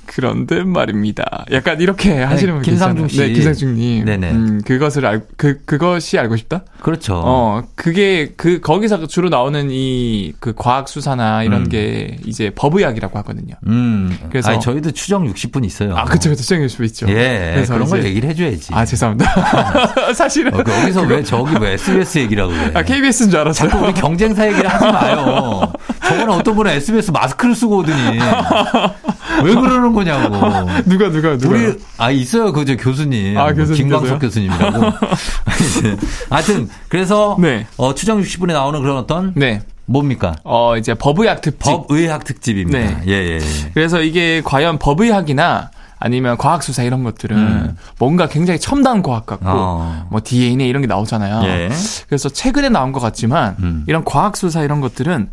[0.06, 1.46] 그런데 말입니다.
[1.52, 3.28] 약간 이렇게 하시는 분 네, 김상중 계시잖아요.
[3.28, 3.34] 씨.
[3.34, 4.06] 네, 김상중님.
[4.06, 4.32] 네네.
[4.32, 6.64] 음, 그것을 알, 그, 그것이 알고 싶다?
[6.82, 7.22] 그렇죠.
[7.24, 11.70] 어, 그게, 그, 거기서 주로 나오는 이, 그, 과학수사나 이런 음.
[11.70, 13.56] 게, 이제, 법의학이라고 하거든요.
[13.68, 14.18] 음.
[14.30, 15.96] 그래서- 아니, 저희도 추정 60분 있어요.
[15.96, 17.08] 아, 그쵸, 그쵸, 주실 수 있죠.
[17.10, 17.52] 예.
[17.56, 18.74] 그래서 그런 걸 이제- 얘기를 해줘야지.
[18.74, 19.34] 아, 죄송합니다.
[20.14, 20.54] 사실은.
[20.54, 22.72] 어, 그 여기서 왜 저기 왜 SBS 얘기라고 그래.
[22.74, 23.70] 아, KBS인 줄 알았어요.
[23.70, 25.74] 자꾸 우리 경쟁사 얘기를 하지 마요.
[26.04, 28.20] 저번에 어떤 분은 SBS 마스크를 쓰고 오더니
[29.44, 30.36] 왜 그러는 거냐고.
[30.86, 31.56] 누가, 누가, 누가.
[31.56, 33.76] 우리 아 있어요 그저 교수님 아, 교수님께서요?
[34.02, 34.92] 김광석 교수님이라고
[36.30, 37.68] 하여튼 그래서 네.
[37.78, 39.62] 어, 추정 60분에 나오는 그런 어떤 네.
[39.86, 41.60] 뭡니까 어, 이제 법의학 특집.
[41.62, 43.02] 법의학 특집입니다 네.
[43.08, 47.78] 예 예 예, 그래서 이게 과연 법의학이나 아니면 과학 수사 이런 것들은 음.
[47.98, 50.08] 뭔가 굉장히 첨단 과학 같고, 어.
[50.12, 51.42] 뭐 DNA 이런 게 나오잖아요.
[51.46, 51.70] 예.
[52.08, 53.84] 그래서 최근에 나온 것 같지만 음.
[53.88, 55.30] 이런 과학 수사 이런 것들은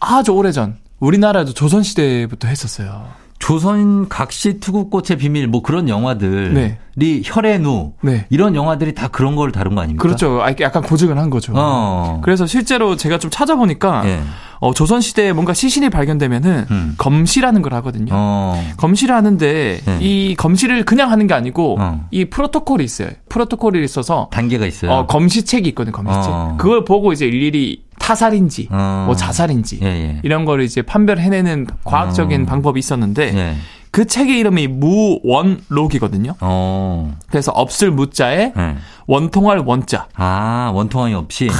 [0.00, 3.06] 아주 오래전 우리나라도 조선시대부터 했었어요.
[3.40, 6.52] 조선 각시 투구꽃의 비밀 뭐 그런 영화들이
[6.94, 7.22] 네.
[7.24, 8.26] 혈의 누 네.
[8.28, 10.02] 이런 영화들이 다 그런 걸 다룬 거 아닙니까?
[10.02, 10.42] 그렇죠.
[10.42, 11.54] 아, 약간 고증을 한 거죠.
[11.56, 12.20] 어.
[12.22, 14.20] 그래서 실제로 제가 좀 찾아보니까 예.
[14.60, 16.94] 어, 조선 시대에 뭔가 시신이 발견되면은 음.
[16.98, 18.12] 검시라는 걸 하거든요.
[18.12, 18.62] 어.
[18.76, 19.98] 검시를 하는데 네.
[20.02, 22.06] 이 검시를 그냥 하는 게 아니고 어.
[22.10, 23.08] 이 프로토콜이 있어요.
[23.30, 24.92] 프로토콜이 있어서 단계가 있어요.
[24.92, 25.92] 어, 검시책이 있거든요.
[25.92, 26.30] 검시책.
[26.30, 26.56] 어.
[26.58, 29.04] 그걸 보고 이제 일일이 타살인지 어.
[29.06, 30.20] 뭐 자살인지 예, 예.
[30.24, 32.46] 이런 거를 이제 판별해내는 과학적인 어.
[32.46, 33.56] 방법이 있었는데 예.
[33.92, 36.34] 그 책의 이름이 무원록이거든요.
[36.40, 37.16] 어.
[37.28, 38.76] 그래서 없을 무자에 예.
[39.06, 40.08] 원통할 원자.
[40.14, 41.50] 아, 원통함이 없이.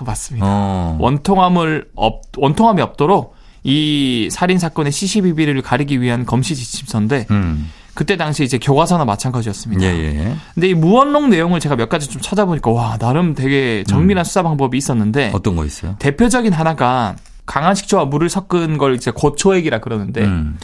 [0.00, 0.46] 맞습니다.
[0.48, 0.96] 어.
[0.98, 7.70] 원통함을 없 원통함이 없도록 이 살인 사건의 시시비비를 가리기 위한 검시 지침서인데 음.
[7.94, 9.84] 그때 당시 이제 교과서나 마찬가지였습니다.
[9.84, 10.36] 예, 예.
[10.54, 14.78] 근데 이 무원록 내용을 제가 몇 가지 좀 찾아보니까 와 나름 되게 정밀한 수사 방법이
[14.78, 15.34] 있었는데 음.
[15.34, 15.96] 어떤 거 있어요?
[15.98, 20.58] 대표적인 하나가 강한 식초와 물을 섞은 걸 이제 고초액이라 그러는데 음.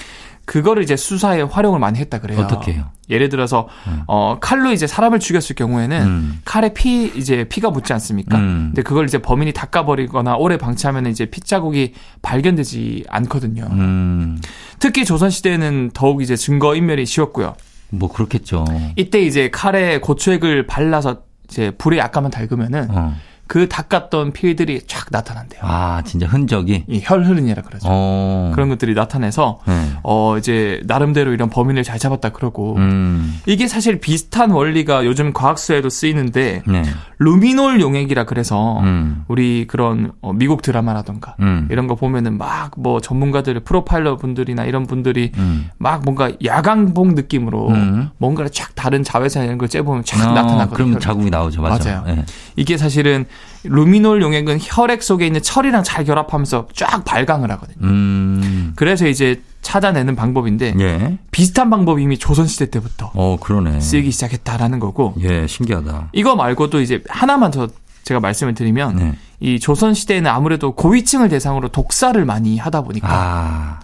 [0.49, 2.41] 그거를 이제 수사에 활용을 많이 했다 그래요.
[2.41, 2.87] 어떻게 해요?
[3.11, 4.01] 예를 들어서 음.
[4.07, 6.41] 어 칼로 이제 사람을 죽였을 경우에는 음.
[6.47, 8.39] 칼에 피 이제 피가 묻지 않습니까?
[8.39, 8.69] 음.
[8.69, 13.69] 근데 그걸 이제 범인이 닦아 버리거나 오래 방치하면 이제 피 자국이 발견되지 않거든요.
[13.73, 14.41] 음,
[14.79, 17.55] 특히 조선 시대에는 더욱 이제 증거 인멸이 쉬웠고요.
[17.91, 18.65] 뭐 그렇겠죠.
[18.97, 23.15] 이때 이제 칼에 고추액을 발라서 이제 불에 약간만 닳으면은 어.
[23.49, 25.61] 그 닦았던 피들이 쫙 나타난대요.
[25.65, 26.85] 아, 진짜 흔적이.
[26.87, 27.89] 이 혈흔이라 그러죠.
[27.91, 28.53] 어.
[28.55, 29.91] 그런 것들이 나타내서 네.
[30.05, 33.41] 어 이제 나름대로 이런 범인을 잘 잡았다 그러고 음.
[33.47, 36.83] 이게 사실 비슷한 원리가 요즘 과학수에도 쓰이는데 네.
[37.19, 39.25] 루미놀 용액이라 그래서 음.
[39.29, 41.67] 우리 그런 어, 미국 드라마라던가 음.
[41.71, 45.69] 이런 거 보면은 막 뭐 전문가들 프로파일러 분들이나 이런 분들이 음.
[45.79, 48.11] 막 뭔가 야광봉 느낌으로 음.
[48.19, 50.75] 뭔가를 쫙 다른 자외선 이런 걸 쬐보면 쫙 어, 나타나거든요.
[50.75, 51.63] 그러면 자국이 나오죠.
[51.63, 52.03] 맞아.
[52.03, 52.17] 맞아요.
[52.19, 52.25] 예.
[52.57, 53.27] 이게 사실은
[53.65, 57.77] 루미놀 용액은 혈액 속에 있는 철이랑 잘 결합하면서 쫙 발광을 하거든요.
[57.83, 58.73] 음.
[58.77, 61.19] 그래서 이제 찾아내는 방법인데 예.
[61.31, 63.81] 비슷한 방법이 이미 조선 시대 때부터 어, 그러네.
[63.81, 66.11] 쓰이기 시작했다라는 거고 예, 신기하다.
[66.13, 67.69] 이거 말고도 이제 하나만 더
[68.05, 69.19] 제가 말씀을 드리면 네.
[69.41, 73.81] 이 조선 시대에는 아무래도 고위층을 대상으로 독사를 많이 하다 보니까 아,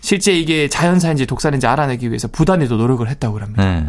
[0.00, 3.64] 실제 이게 자연사인지 독살인지 알아내기 위해서 부단히도 노력을 했다고 합니다.
[3.64, 3.86] 네.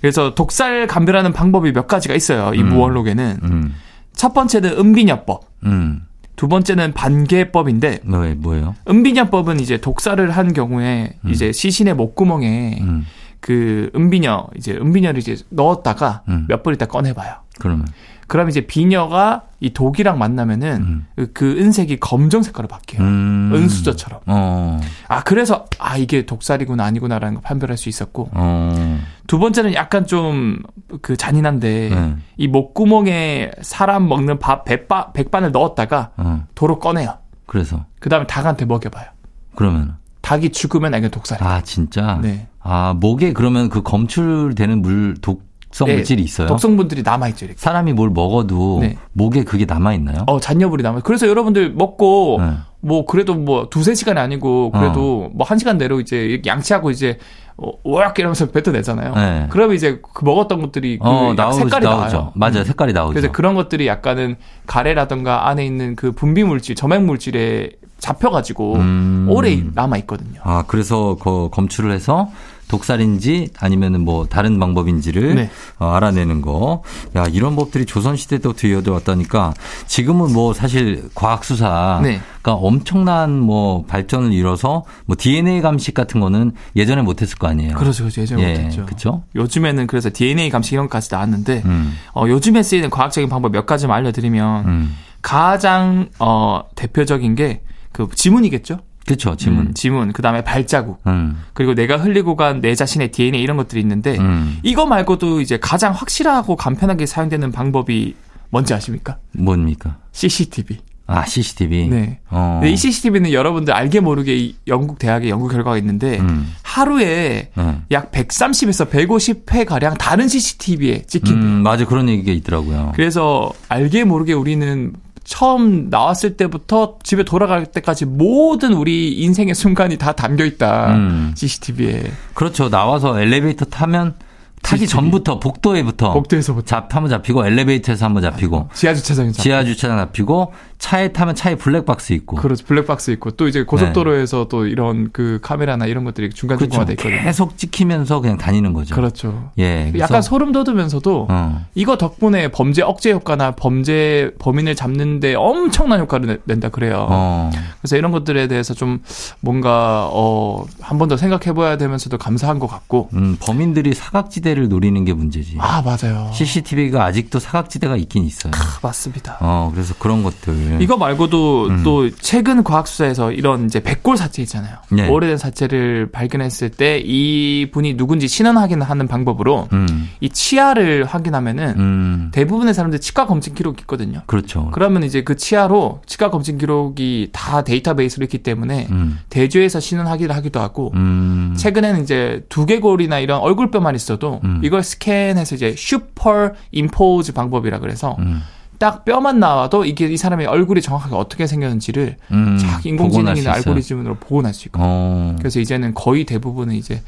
[0.00, 2.52] 그래서 독살 감별하는 방법이 몇 가지가 있어요.
[2.54, 2.68] 이 음.
[2.68, 3.74] 무원록에는 음.
[4.14, 6.02] 첫 번째는 은비녀법, 음.
[6.36, 8.74] 두 번째는 반계법인데 뭐, 뭐예요?
[8.88, 13.06] 은비녀법은 이제 독살을 한 경우에 이제 시신의 목구멍에 음.
[13.40, 16.46] 그 은비녀 이제 은비녀를 이제 넣었다가 음.
[16.48, 17.34] 몇번 있다 꺼내봐요.
[17.58, 17.86] 그러면.
[18.28, 21.06] 그럼 이제 비녀가 이 독이랑 만나면은 음.
[21.16, 23.06] 그- 그 은색이 검정 색깔로 바뀌어요.
[23.06, 23.50] 음.
[23.54, 24.20] 은수저처럼.
[24.26, 24.80] 어.
[25.08, 28.98] 아 그래서 아 이게 독살이구나 아니구나라는 걸 판별할 수 있었고 어.
[29.32, 30.58] 두 번째는 약간 좀
[31.00, 32.16] 그 잔인한데 네.
[32.36, 36.44] 이 목구멍에 사람 먹는 밥 백반 백반을 넣었다가 어.
[36.54, 37.16] 도로 꺼내요.
[37.46, 37.86] 그래서.
[38.00, 39.06] 그 다음에 닭한테 먹여봐요.
[39.54, 39.96] 그러면.
[40.20, 41.50] 닭이 죽으면 이게 독살이에요.
[41.50, 42.18] 아, 진짜?
[42.22, 42.48] 네.
[42.60, 46.46] 아, 목에 그러면 그 검출되는 물, 독성 네, 물질이 있어요?
[46.46, 47.46] 독성분들이 남아 있죠.
[47.46, 47.58] 이렇게.
[47.58, 48.96] 사람이 뭘 먹어도 네.
[49.12, 50.24] 목에 그게 남아 있나요?
[50.26, 51.00] 어 잔여물이 남아.
[51.00, 52.52] 그래서 여러분들 먹고 네.
[52.80, 57.18] 뭐 그래도 뭐 두세 시간이 아니고 그래도 뭐한 시간 내로 이제 이렇게 양치하고 이제
[57.56, 59.14] 어, 오약 이러면서 뱉어내잖아요.
[59.14, 59.46] 네.
[59.50, 61.58] 그러면 이제 그 먹었던 것들이 그 어, 약 나오죠.
[61.58, 62.16] 색깔이 나오죠.
[62.16, 62.32] 나와요.
[62.34, 62.58] 맞아요.
[62.58, 62.64] 음.
[62.64, 63.14] 색깔이 나오죠.
[63.14, 64.36] 그래서 그런 것들이 약간은
[64.66, 69.26] 가래라던가 안에 있는 그 분비 물질, 점액 물질에 잡혀가지고 음.
[69.30, 70.40] 오래 남아 있거든요.
[70.42, 72.30] 아, 그래서 그 검출을 해서
[72.72, 75.50] 독살인지 아니면은 뭐 다른 방법인지를 네.
[75.78, 76.82] 어, 알아내는 거.
[77.14, 79.52] 야, 이런 법들이 조선 시대 때부터 이어져 왔다니까
[79.86, 82.20] 지금은 뭐 사실 과학 수사가 네.
[82.44, 87.76] 엄청난 뭐 발전을 이뤄서 뭐 DNA 감식 같은 거는 예전에 못했을 거 아니에요.
[87.76, 88.22] 그렇죠, 그렇죠.
[88.22, 88.86] 예전에 예, 못했죠.
[88.86, 89.22] 그쵸?
[89.34, 93.98] 요즘에는 그래서 DNA 감식 이런 것까지 나왔는데 음, 어, 요즘에 쓰이는 과학적인 방법 몇 가지만
[93.98, 94.96] 알려드리면 음.
[95.20, 97.60] 가장 어, 대표적인 게
[97.92, 98.78] 그 지문이겠죠.
[99.12, 99.66] 그쵸, 지문.
[99.68, 100.12] 음, 지문.
[100.12, 101.00] 그다음에 발자국.
[101.06, 104.58] 음, 그리고 내가 흘리고 간 내 자신의 DNA 이런 것들이 있는데 음.
[104.62, 108.14] 이거 말고도 이제 가장 확실하고 간편하게 사용되는 방법이
[108.50, 109.16] 뭔지 아십니까?
[109.32, 109.96] 뭡니까?
[110.12, 110.78] CCTV.
[111.06, 111.88] 아, CCTV.
[111.88, 112.20] 네.
[112.30, 112.60] 어.
[112.64, 116.54] 이 CCTV는 여러분들 알게 모르게 이 영국 대학의 연구 결과가 있는데 음.
[116.62, 117.78] 하루에 네.
[117.90, 121.44] 약 130에서 150회 가량 다른 CCTV에 찍힌대요.
[121.44, 121.84] 음, 맞아.
[121.84, 122.92] 그런 얘기가 있더라고요.
[122.94, 124.92] 그래서 알게 모르게 우리는
[125.24, 130.94] 처음 나왔을 때부터 집에 돌아갈 때까지 모든 우리 인생의 순간이 다 담겨 있다.
[130.94, 131.32] 음.
[131.36, 132.10] CCTV에.
[132.34, 132.68] 그렇죠.
[132.68, 134.14] 나와서 엘리베이터 타면
[134.62, 134.88] 타기 CCTV.
[134.88, 140.52] 전부터 복도에부터 복도에서부터 잡 한번 잡히고 엘리베이터에서 한번 잡히고 지하 주차장에서 지하 주차장 잡히고
[140.82, 142.64] 차에 타면 차에 블랙박스 있고 그렇죠.
[142.66, 146.94] 블랙박스 있고 또 이제 고속도로에서 또 이런 그 카메라나 이런 것들이 중간 중간마다 네.
[146.96, 147.08] 그렇죠.
[147.10, 147.24] 있거든요.
[147.24, 148.92] 계속 찍히면서 그냥 다니는 거죠.
[148.96, 149.50] 그렇죠.
[149.60, 149.92] 예.
[149.98, 151.64] 약간 소름 돋으면서도 어.
[151.76, 157.06] 이거 덕분에 범죄 억제 효과나 범죄 범인을 잡는데 엄청난 효과를 내- 낸다 그래요.
[157.08, 157.50] 어.
[157.80, 158.98] 그래서 이런 것들에 대해서 좀
[159.40, 163.08] 뭔가 어한 번 더 생각해 봐야 되면서도 감사한 것 같고.
[163.12, 165.56] 음, 범인들이 사각지대를 노리는 게 문제지.
[165.58, 166.30] 아, 맞아요.
[166.32, 168.52] CCTV가 아직도 사각지대가 있긴 있어요.
[168.56, 169.36] 아, 맞습니다.
[169.40, 170.71] 어, 그래서 그런 것들.
[170.80, 171.82] 이거 말고도 음.
[171.82, 174.76] 또 최근 과학 수사에서 이런 이제 백골 사체 있잖아요.
[174.90, 175.08] 네.
[175.08, 180.10] 오래된 사체를 발견했을 때 이 분이 누군지 신원 확인하는 방법으로 음.
[180.20, 182.28] 이 치아를 확인하면은 음.
[182.32, 184.22] 대부분의 사람들 치과 검진 기록이 있거든요.
[184.26, 184.70] 그렇죠.
[184.72, 189.18] 그러면 이제 그 치아로 치과 검진 기록이 다 데이터베이스로 있기 때문에 음.
[189.28, 191.54] 대조해서 신원 확인을 하기도 하고 음.
[191.56, 194.60] 최근에는 이제 두개골이나 이런 얼굴뼈만 있어도 음.
[194.64, 198.42] 이걸 스캔해서 이제 슈퍼 임포즈 방법이라 그래서 음.
[198.82, 202.58] 딱 뼈만 나와도 이게 이 사람의 얼굴이 정확하게 어떻게 생겼는지를 음.
[202.82, 203.52] 인공지능이나.
[203.52, 205.36] 알고리즘으로 복원할 수 있고 어.
[205.38, 207.00] 그래서 이제는 거의 대부분은 이제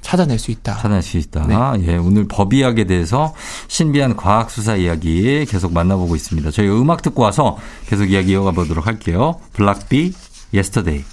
[0.00, 0.74] 찾아낼 수 있다.
[0.78, 1.46] 찾아낼 수 있다.
[1.46, 1.86] 네.
[1.86, 3.32] 예, 오늘 법의학에 대해서
[3.68, 6.50] 신비한 과학 수사 이야기 계속 만나보고 있습니다.
[6.50, 9.38] 저희 음악 듣고 와서 계속 이야기 이어가 보도록 할게요.
[9.52, 10.12] 블락비,
[10.52, 11.04] Yesterday.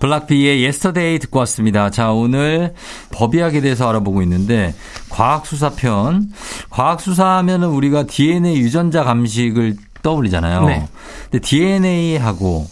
[0.00, 1.90] 블락비의 Yesterday 듣고 왔습니다.
[1.90, 2.74] 자, 오늘
[3.12, 4.74] 법의학에 대해서 알아보고 있는데
[5.10, 6.30] 과학수사편.
[6.70, 10.66] 과학수사 하면은 우리가 DNA 유전자 감식을 떠올리잖아요.
[10.66, 10.88] 네.
[11.30, 12.66] 근데 DNA하고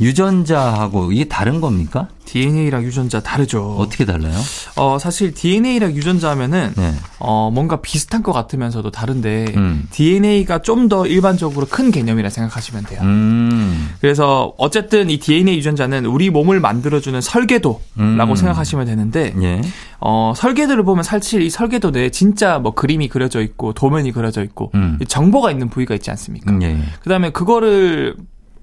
[0.00, 2.08] 유전자하고 이게 다른 겁니까?
[2.24, 3.76] DNA랑 유전자 다르죠.
[3.78, 4.38] 어떻게 달라요?
[4.76, 6.94] 어, 사실 DNA랑 유전자 하면은 네.
[7.18, 9.88] 어, 뭔가 비슷한 것 같으면서도 다른데 음.
[9.90, 13.00] DNA가 좀 더 일반적으로 큰 개념이라 생각하시면 돼요.
[13.02, 13.87] 음.
[14.00, 18.34] 그래서 어쨌든 이 DNA 유전자는 우리 몸을 만들어주는 설계도라고 음.
[18.34, 19.60] 생각하시면 되는데 예.
[20.00, 24.70] 어, 설계도를 보면 사실 이 설계도 내에 진짜 뭐 그림이 그려져 있고 도면이 그려져 있고
[24.74, 24.98] 음.
[25.00, 26.52] 이 정보가 있는 부위가 있지 않습니까?
[26.52, 26.66] 음, 예.
[26.66, 26.78] 예.
[27.02, 28.16] 그다음에 그거를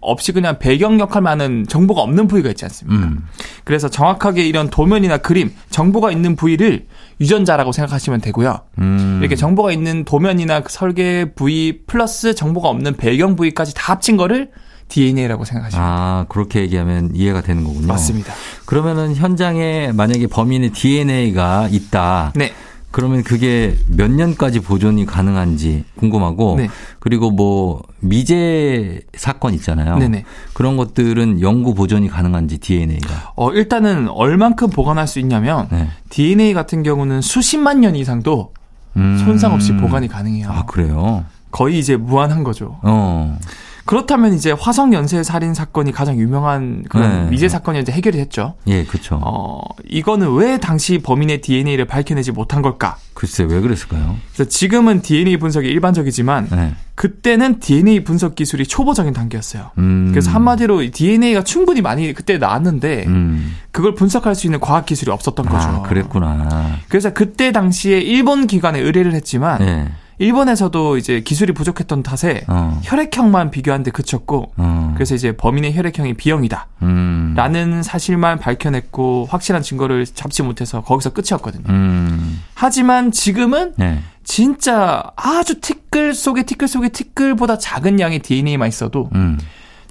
[0.06, 3.08] 없이 그냥 배경 역할만 하는 정보가 없는 부위가 있지 않습니까?
[3.08, 3.26] 음.
[3.64, 6.86] 그래서 정확하게 이런 도면이나 그림, 정보가 있는 부위를
[7.20, 8.60] 유전자라고 생각하시면 되고요.
[8.80, 9.18] 음.
[9.22, 14.52] 이렇게 정보가 있는 도면이나 그 설계 부위 플러스 정보가 없는 배경 부위까지 다 합친 거를
[14.88, 15.94] DNA라고 생각하시면 돼요.
[15.94, 17.88] 아, 그렇게 얘기하면 이해가 되는 거군요.
[17.88, 18.34] 맞습니다.
[18.66, 22.34] 그러면은 현장에 만약에 범인의 DNA가 있다.
[22.36, 22.54] 네.
[22.96, 26.70] 그러면 그게 몇 년까지 보존이 가능한지 궁금하고 네.
[27.00, 29.98] 그리고 뭐 미제 사건 있잖아요.
[29.98, 30.24] 네네.
[30.54, 33.34] 그런 것들은 영구 보존이 가능한지 DNA가.
[33.36, 35.90] 어, 일단은 얼만큼 보관할 수 있냐면 네.
[36.10, 38.54] DNA 같은 경우는 수십만 년 이상도
[38.96, 39.18] 음.
[39.26, 40.48] 손상 없이 보관이 가능해요.
[40.50, 41.26] 아 그래요.
[41.52, 42.80] 거의 이제 무한한 거죠.
[42.82, 43.38] 어.
[43.86, 47.30] 그렇다면 이제 화성 연쇄 살인 사건이 가장 유명한 그런 네.
[47.30, 48.56] 미제 사건이 이제 해결이 됐죠.
[48.68, 49.20] 예, 그렇죠.
[49.24, 52.98] 어, 이거는 왜 당시 범인의 DNA를 밝혀내지 못한 걸까?
[53.14, 54.18] 글쎄 왜 그랬을까요?
[54.34, 56.74] 그래서 지금은 DNA 분석이 일반적이지만 네.
[56.96, 59.72] 그때는 DNA 분석 기술이 초보적인 단계였어요.
[59.78, 60.08] 음.
[60.12, 63.56] 그래서 한마디로 DNA가 충분히 많이 그때 나왔는데 음.
[63.72, 65.68] 그걸 분석할 수 있는 과학 기술이 없었던 거죠.
[65.68, 66.80] 아, 그랬구나.
[66.88, 69.88] 그래서 그때 당시에 일본 기관에 의뢰를 했지만 예.
[70.18, 72.80] 일본에서도 이제 기술이 부족했던 탓에 어.
[72.84, 74.92] 혈액형만 비교하는데 그쳤고 어.
[74.96, 76.68] 그래서 이제 범인의 혈액형이 B형이다.
[76.84, 77.34] 음.
[77.36, 81.66] 라는 사실만 밝혀냈고 확실한 증거를 잡지 못해서 거기서 끝이었거든요.
[81.70, 82.42] 음.
[82.54, 84.02] 하지만 지금은 네.
[84.24, 89.38] 진짜 아주 티끌 속에 티끌 속에 티끌보다 작은 양의 DNA만 있어도 음.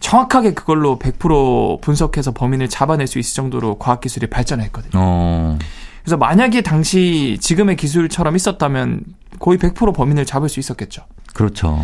[0.01, 4.91] 정확하게 그걸로 100% 분석해서 범인을 잡아낼 수 있을 정도로 과학기술이 발전했거든요.
[4.95, 5.59] 어.
[6.03, 9.01] 그래서 만약에 당시 지금의 기술처럼 있었다면
[9.39, 11.03] 거의 100% 범인을 잡을 수 있었겠죠.
[11.35, 11.79] 그렇죠.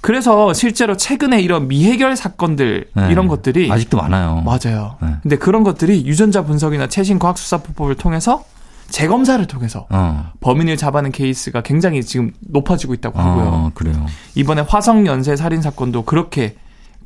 [0.00, 3.08] 그래서 실제로 최근에 이런 미해결 사건들 네.
[3.10, 4.42] 이런 것들이 아직도 많아요.
[4.44, 4.96] 맞아요.
[5.02, 5.16] 네.
[5.22, 8.44] 근데 그런 것들이 유전자 분석이나 최신 과학 수사법을 통해서
[8.88, 10.30] 재검사를 통해서 어.
[10.40, 13.44] 범인을 잡아낸 케이스가 굉장히 지금 높아지고 있다고 하고요.
[13.46, 14.06] 어, 그래요.
[14.36, 16.54] 이번에 화성 연쇄 살인 사건도 그렇게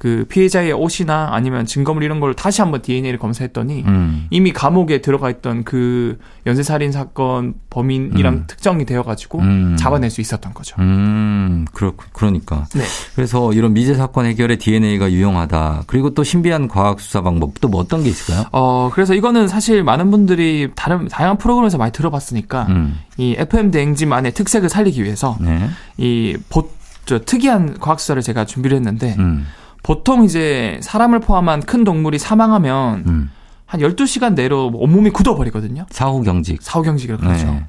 [0.01, 4.27] 그 피해자의 옷이나 아니면 증거물 이런 걸 다시 한번 DNA를 검사했더니 음.
[4.31, 8.45] 이미 감옥에 들어가 있던 그 연쇄 살인 사건 범인이랑 음.
[8.47, 9.77] 특정이 되어가지고 음.
[9.79, 10.77] 잡아낼 수 있었던 거죠.
[10.79, 12.67] 음, 그렇, 그러니까.
[12.75, 12.83] 네.
[13.15, 15.85] 그래서 이런 미제 사건 해결에 DNA가 유용하다.
[15.87, 18.47] 그리고 또 신비한 과학 수사 방법 또 뭐 어떤 게 있을까요?
[18.53, 24.33] 어 그래서 이거는 사실 많은 분들이 다른 다양한 프로그램에서 많이 들어봤으니까 음, 이 FM 대행진만의
[24.33, 25.69] 특색을 살리기 위해서 네.
[25.97, 26.71] 이 보,
[27.07, 29.47] 저 특이한 과학 수사를 제가 준비를 했는데 음,
[29.83, 33.31] 보통 이제 사람을 포함한 큰 동물이 사망하면 음.
[33.66, 35.87] 한 12시간 내로 온몸이 굳어버리거든요.
[35.90, 36.61] 사후 경직.
[36.62, 37.47] 사후 경직이라고 그러죠.
[37.47, 37.64] 네.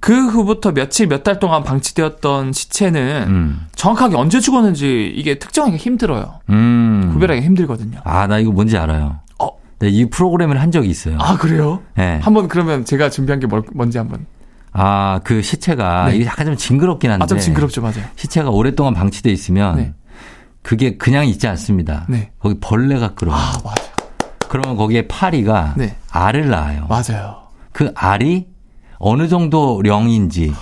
[0.00, 6.40] 그 후부터 며칠 몇 달 동안 방치되었던 시체는 음, 정확하게 언제 죽었는지 이게 특정하기가 힘들어요.
[6.50, 7.10] 음.
[7.12, 8.00] 구별하기가 힘들거든요.
[8.04, 9.20] 아, 나 이거 뭔지 알아요.
[9.40, 9.48] 어.
[9.78, 11.16] 네, 이 프로그램을 한 적이 있어요.
[11.20, 11.80] 아 그래요?
[11.96, 12.18] 네.
[12.22, 14.26] 한번 그러면 제가 준비한 게 뭘- 뭔지 한번.
[14.72, 16.16] 아, 그 시체가 네.
[16.16, 17.24] 이게 약간 좀 징그럽긴 한데.
[17.24, 18.04] 아 좀 징그럽죠, 맞아요.
[18.16, 19.94] 시체가 오랫동안 방치돼 있으면 네.
[20.66, 22.06] 그게 그냥 있지 않습니다.
[22.08, 22.32] 네.
[22.40, 23.36] 거기 벌레가 끌어요.
[23.36, 23.88] 아 맞아요,
[24.48, 25.94] 그러면 거기에 파리가 네.
[26.10, 26.88] 알을 낳아요.
[26.88, 27.36] 맞아요.
[27.70, 28.48] 그 알이
[28.98, 30.52] 어느 정도 령인지를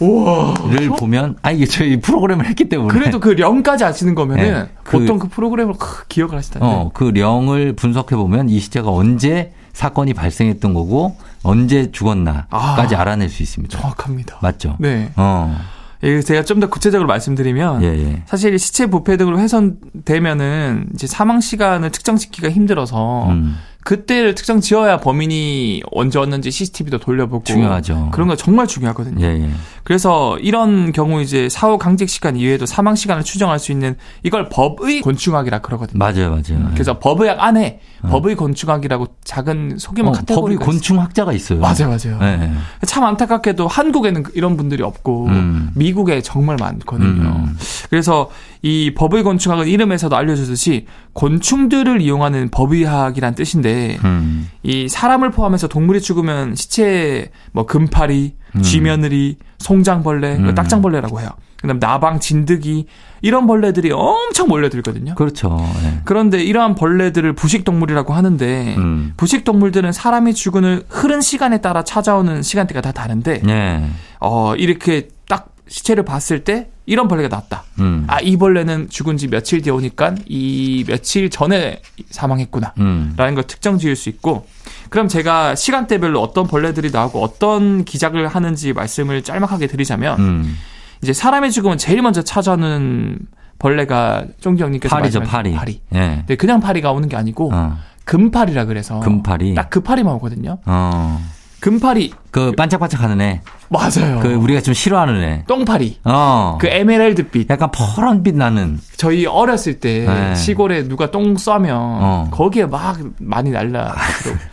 [0.00, 0.54] 우와.
[0.98, 4.68] 보면 아 이게 저희 프로그램을 했기 때문에 그래도 그 령까지 아시는 거면은 네.
[4.82, 6.66] 그- 보통 그 프로그램을 크- 기억을 하시다는.
[6.66, 13.00] 어, 그 령을 분석해 보면 이 시체가 언제 사건이 발생했던 거고 언제 죽었나까지 아.
[13.00, 13.78] 알아낼 수 있습니다.
[13.78, 14.38] 정확합니다.
[14.42, 14.74] 맞죠?
[14.80, 15.12] 네.
[15.14, 15.56] 어.
[16.04, 18.22] 예, 제가 좀 더 구체적으로 말씀드리면 예, 예.
[18.26, 25.82] 사실 시체 부패 등으로 훼손되면은 이제 사망 시간을 특정짓기가 힘들어서 음, 그때를 특정 지어야 범인이
[25.90, 28.10] 언제 왔는지 CCTV도 돌려보고 중요하죠.
[28.12, 29.24] 그런 거 정말 중요하거든요.
[29.24, 29.50] 예, 예.
[29.82, 35.00] 그래서 이런 경우 이제 사후 강직 시간 이외에도 사망 시간을 추정할 수 있는 이걸 법의
[35.00, 35.98] 곤충학이라 그러거든요.
[35.98, 36.70] 맞아요, 맞아요.
[36.72, 40.72] 그래서 법의학 안에 법의 곤충학이라고 작은 소규모 어, 법의 카테고리가 있어요.
[40.72, 41.58] 곤충학자가 있어요.
[41.58, 42.18] 맞아요, 맞아요.
[42.22, 42.86] 예, 예.
[42.86, 45.70] 참 안타깝게도 한국에는 이런 분들이 없고 음.
[45.74, 47.22] 미국에 정말 많거든요.
[47.22, 47.56] 음.
[47.90, 48.30] 그래서
[48.62, 54.48] 이 법의 건축학은 이름에서도 알려주듯이 곤충들을 이용하는 법의학이란 뜻인데 음.
[54.62, 58.62] 이 사람을 포함해서 동물이 죽으면 시체에 뭐 금파리, 음.
[58.62, 60.54] 쥐며느리, 송장벌레, 음.
[60.54, 61.28] 딱장벌레라고 해요.
[61.60, 62.86] 그다음 나방, 진드기
[63.20, 65.14] 이런 벌레들이 엄청 몰려들거든요.
[65.14, 65.56] 그렇죠.
[65.84, 66.00] 예.
[66.04, 69.12] 그런데 이러한 벌레들을 부식 동물이라고 하는데 음.
[69.16, 73.84] 부식 동물들은 사람이 죽은 흐른 시간에 따라 찾아오는 시간대가 다 다른데 예.
[74.18, 75.21] 어 이렇게 딱
[75.68, 77.64] 시체를 봤을 때 이런 벌레가 나왔다.
[77.78, 78.04] 음.
[78.08, 82.74] 아 이 벌레는 죽은 지 며칠 뒤에 오니까 이 며칠 전에 사망했구나.
[82.78, 83.14] 음.
[83.16, 84.46] 라는 걸 특정 지을 수 있고
[84.90, 90.58] 그럼 제가 시간대별로 어떤 벌레들이 나오고 어떤 기작을 하는지 말씀을 짤막하게 드리자면 음.
[91.02, 93.18] 이제 사람이 죽으면 제일 먼저 찾아오는
[93.58, 95.52] 벌레가 쫑지 형님께서 파리죠, 파리.
[95.52, 95.80] 파리.
[95.94, 96.16] 예.
[96.18, 97.76] 근데 그냥 파리가 오는 게 아니고 어.
[98.04, 99.54] 금파리라 그래서 금파리.
[99.54, 100.58] 딱 그 파리만 오거든요.
[100.66, 101.20] 어.
[101.62, 103.40] 금파리 그 반짝반짝하는 애.
[103.68, 104.18] 맞아요.
[104.20, 105.44] 그 우리가 좀 싫어하는 애.
[105.46, 106.00] 똥파리.
[106.02, 106.58] 어.
[106.60, 107.48] 그 에메랄드빛.
[107.50, 108.80] 약간 파란빛 나는.
[108.96, 110.34] 저희 어렸을 때 네.
[110.34, 112.28] 시골에 누가 똥 싸면 어.
[112.32, 113.94] 거기에 막 많이 날라.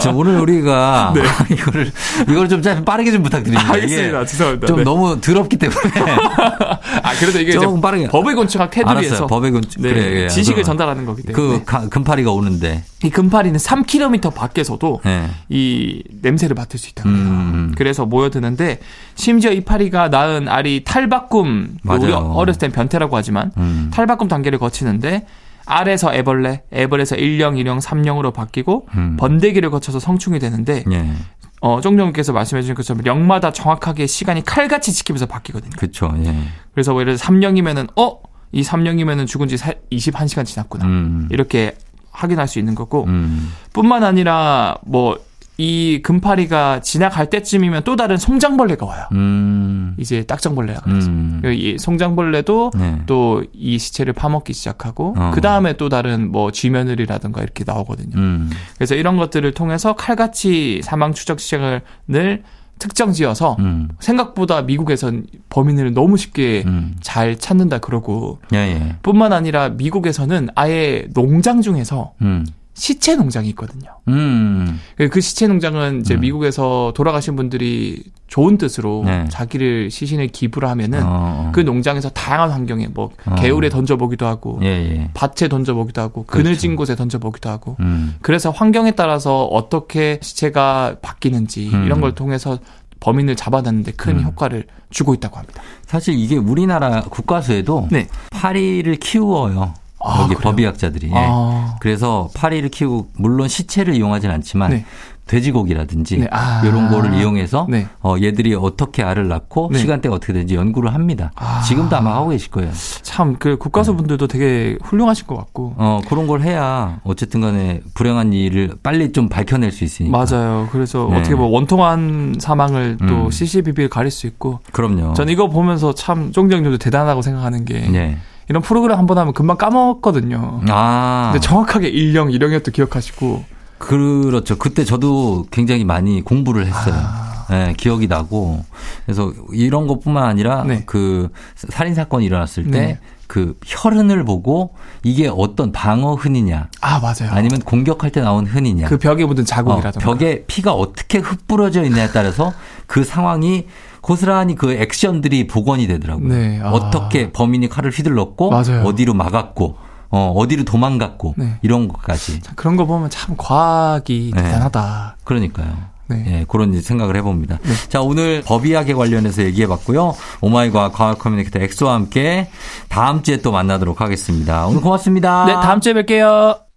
[0.00, 1.12] 저 오늘 우리가
[1.50, 1.92] 이거를
[2.28, 3.62] 이걸 좀 짧- 빠르게 좀 부탁드립니다.
[3.66, 3.72] 네.
[3.74, 4.18] 알겠습니다.
[4.18, 4.66] 이게 죄송합니다.
[4.66, 4.84] 좀 네.
[4.84, 5.78] 너무 더럽기 때문에
[7.02, 8.08] 아 그래도 이게 조금 빠르게.
[8.08, 9.26] 법의 곤충학 테두리에서.
[9.26, 10.22] 법의 곤 네, 그래.
[10.24, 10.28] 예.
[10.28, 12.84] 지식을 전달하는 거기 그 때문에 가- 금파리가 오는데.
[13.04, 15.28] 이 금파리는 3km 밖에서도 예.
[15.48, 17.16] 이 냄새를 맡을 수 있다고 해요.
[17.18, 17.74] 음.
[17.76, 18.80] 그래서 모여드는데
[19.14, 22.00] 심지어 이 파리가 낳은 알이 탈바꿈 맞아요.
[22.02, 23.90] 우리 어렸을 땐 변태라고 하지만 음.
[23.94, 25.26] 탈바꿈 단계를 거치는데
[25.68, 29.16] 알에서 애벌레, 애벌에서 일령, 일령, 삼령으로 바뀌고 음.
[29.18, 31.12] 번데기를 거쳐서 성충이 되는데 예.
[31.60, 35.70] 어, 종종님께서 말씀해 주신 것처럼 령마다 정확하게 시간이 칼같이 지키면서 바뀌거든요.
[35.76, 36.12] 그렇죠.
[36.24, 36.34] 예.
[36.72, 38.20] 그래서 뭐 예를 들어 3년이면은 어?
[38.50, 40.86] 이 3년이면은 죽은 지 21시간 지났구나.
[40.86, 41.28] 음.
[41.30, 41.76] 이렇게
[42.12, 43.52] 확인할 수 있는 거고 음.
[43.74, 45.18] 뿐만 아니라 뭐
[45.60, 49.06] 이 금파리가 지나갈 때쯤이면 또 다른 송장벌레가 와요.
[49.10, 49.96] 음.
[49.98, 51.10] 이제 딱정벌레라 그래서.
[51.10, 51.42] 음.
[51.44, 53.02] 이 송장벌레도 네.
[53.06, 55.32] 또이 시체를 파먹기 시작하고 어.
[55.34, 58.16] 그 다음에 또 다른 뭐 쥐며느리라든가 이렇게 나오거든요.
[58.16, 58.50] 음.
[58.76, 62.44] 그래서 이런 것들을 통해서 칼같이 사망 추적 시간을
[62.78, 63.88] 특정 지어서 음.
[63.98, 66.94] 생각보다 미국에선 범인을 너무 쉽게 음.
[67.00, 68.96] 잘 찾는다 그러고 예, 예.
[69.02, 72.46] 뿐만 아니라 미국에서는 아예 농장 중에서 음.
[72.78, 73.90] 시체 농장이 있거든요.
[74.06, 74.78] 음.
[74.96, 76.20] 그- 그 시체 농장은 이제 음.
[76.20, 79.24] 미국에서 돌아가신 분들이 좋은 뜻으로 네.
[79.28, 81.50] 자기를 시신을 기부를 하면은 어.
[81.52, 83.34] 그 농장에서 다양한 환경에 뭐 어.
[83.34, 85.10] 개울에 던져보기도 하고 예, 예.
[85.14, 86.44] 밭에 던져보기도 하고 그렇죠.
[86.44, 88.14] 그늘진 곳에 던져보기도 하고 음.
[88.22, 91.84] 그래서 환경에 따라서 어떻게 시체가 바뀌는지 음.
[91.84, 92.58] 이런 걸 통해서
[93.00, 94.24] 범인을 잡아내는데 큰 음.
[94.24, 95.62] 효과를 주고 있다고 합니다.
[95.86, 98.06] 사실 이게 우리나라 국가수에도 네.
[98.30, 99.74] 파리를 키워요.
[100.00, 100.50] 아, 여기 그래요?
[100.50, 101.08] 법의학자들이.
[101.08, 101.14] 예.
[101.16, 101.76] 아.
[101.80, 104.84] 그래서 파리를 키우고 물론 시체를 이용하진 않지만 네.
[105.28, 106.28] 돼지고기라든지 네.
[106.30, 106.62] 아.
[106.64, 107.86] 이런 거를 이용해서 네.
[108.02, 109.78] 어, 얘들이 어떻게 알을 낳고 네.
[109.78, 111.30] 시간대가 어떻게 되는지 연구를 합니다.
[111.36, 111.60] 아.
[111.62, 112.70] 지금도 아마 하고 계실 거예요.
[113.02, 118.76] 참 그 국가수분들도 되게 훌륭하신 것 같고 어, 그런 걸 해야 어쨌든 간에 불행한 일을
[118.82, 120.16] 빨리 좀 밝혀낼 수 있으니까.
[120.16, 120.68] 맞아요.
[120.72, 121.18] 그래서 네.
[121.18, 123.30] 어떻게 보면 원통한 사망을 또 음.
[123.30, 125.12] CCBB를 가릴 수 있고 그럼요.
[125.12, 128.16] 전 이거 보면서 참 쫑정님도 대단하다고 생각하는 게 예.
[128.48, 130.60] 이런 프로그램 한 번 하면 금방 까먹었거든요.
[130.68, 131.30] 아.
[131.32, 133.44] 근데 정확하게 일령 일령이었도 기억하시고
[133.78, 134.56] 그렇죠.
[134.58, 136.94] 그때 저도 굉장히 많이 공부를 했어요.
[136.96, 137.46] 아.
[137.50, 138.62] 네, 기억이 나고.
[139.06, 140.82] 그래서 이런 것뿐만 아니라 네.
[140.84, 142.98] 그 살인 사건이 일어났을 때 네.
[143.26, 147.30] 그 혈흔을 보고 이게 어떤 방어 흔이냐 아 맞아요.
[147.30, 148.88] 아니면 공격할 때 나온 흔이냐.
[148.88, 150.04] 그 벽에 묻은 어, 자국이라든가.
[150.04, 152.52] 벽에 피가 어떻게 흩뿌러져 있냐에 따라서
[152.86, 153.66] 그 상황이
[154.08, 156.28] 고스란히 그 액션들이 복원이 되더라고요.
[156.28, 156.70] 네, 아.
[156.70, 158.82] 어떻게 범인이 칼을 휘둘렀고 맞아요.
[158.84, 159.76] 어디로 막았고
[160.08, 161.58] 어, 어디로 도망갔고 네.
[161.60, 162.40] 이런 것까지.
[162.40, 164.42] 참 그런 거 보면 참 과학이 네.
[164.42, 165.18] 대단하다.
[165.24, 165.76] 그러니까요.
[166.06, 166.24] 네.
[166.26, 167.58] 예, 그런 생각을 해봅니다.
[167.90, 170.14] 자, 오늘 법의학에 관련해서 얘기해봤고요.
[170.40, 172.48] Oh my 과학 communicator 엑소와 함께
[172.88, 174.66] 다음 주에 또 만나도록 하겠습니다.
[174.68, 175.44] 오늘 고맙습니다.
[175.44, 176.67] 네, 다음 주에 뵐게요.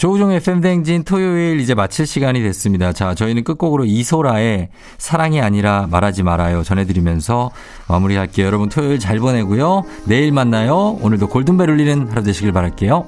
[0.00, 2.94] 조우종 FM 댕진 토요일 이제 마칠 시간이 됐습니다.
[2.94, 7.50] 자, 저희는 끝곡으로 이소라의 사랑이 아니라 말하지 말아요 전해드리면서
[7.86, 8.46] 마무리할게요.
[8.46, 9.82] 여러분 토요일 잘 보내고요.
[10.06, 10.96] 내일 만나요.
[11.02, 13.04] 오늘도 골든벨 울리는 하루 되시길 바랄게요.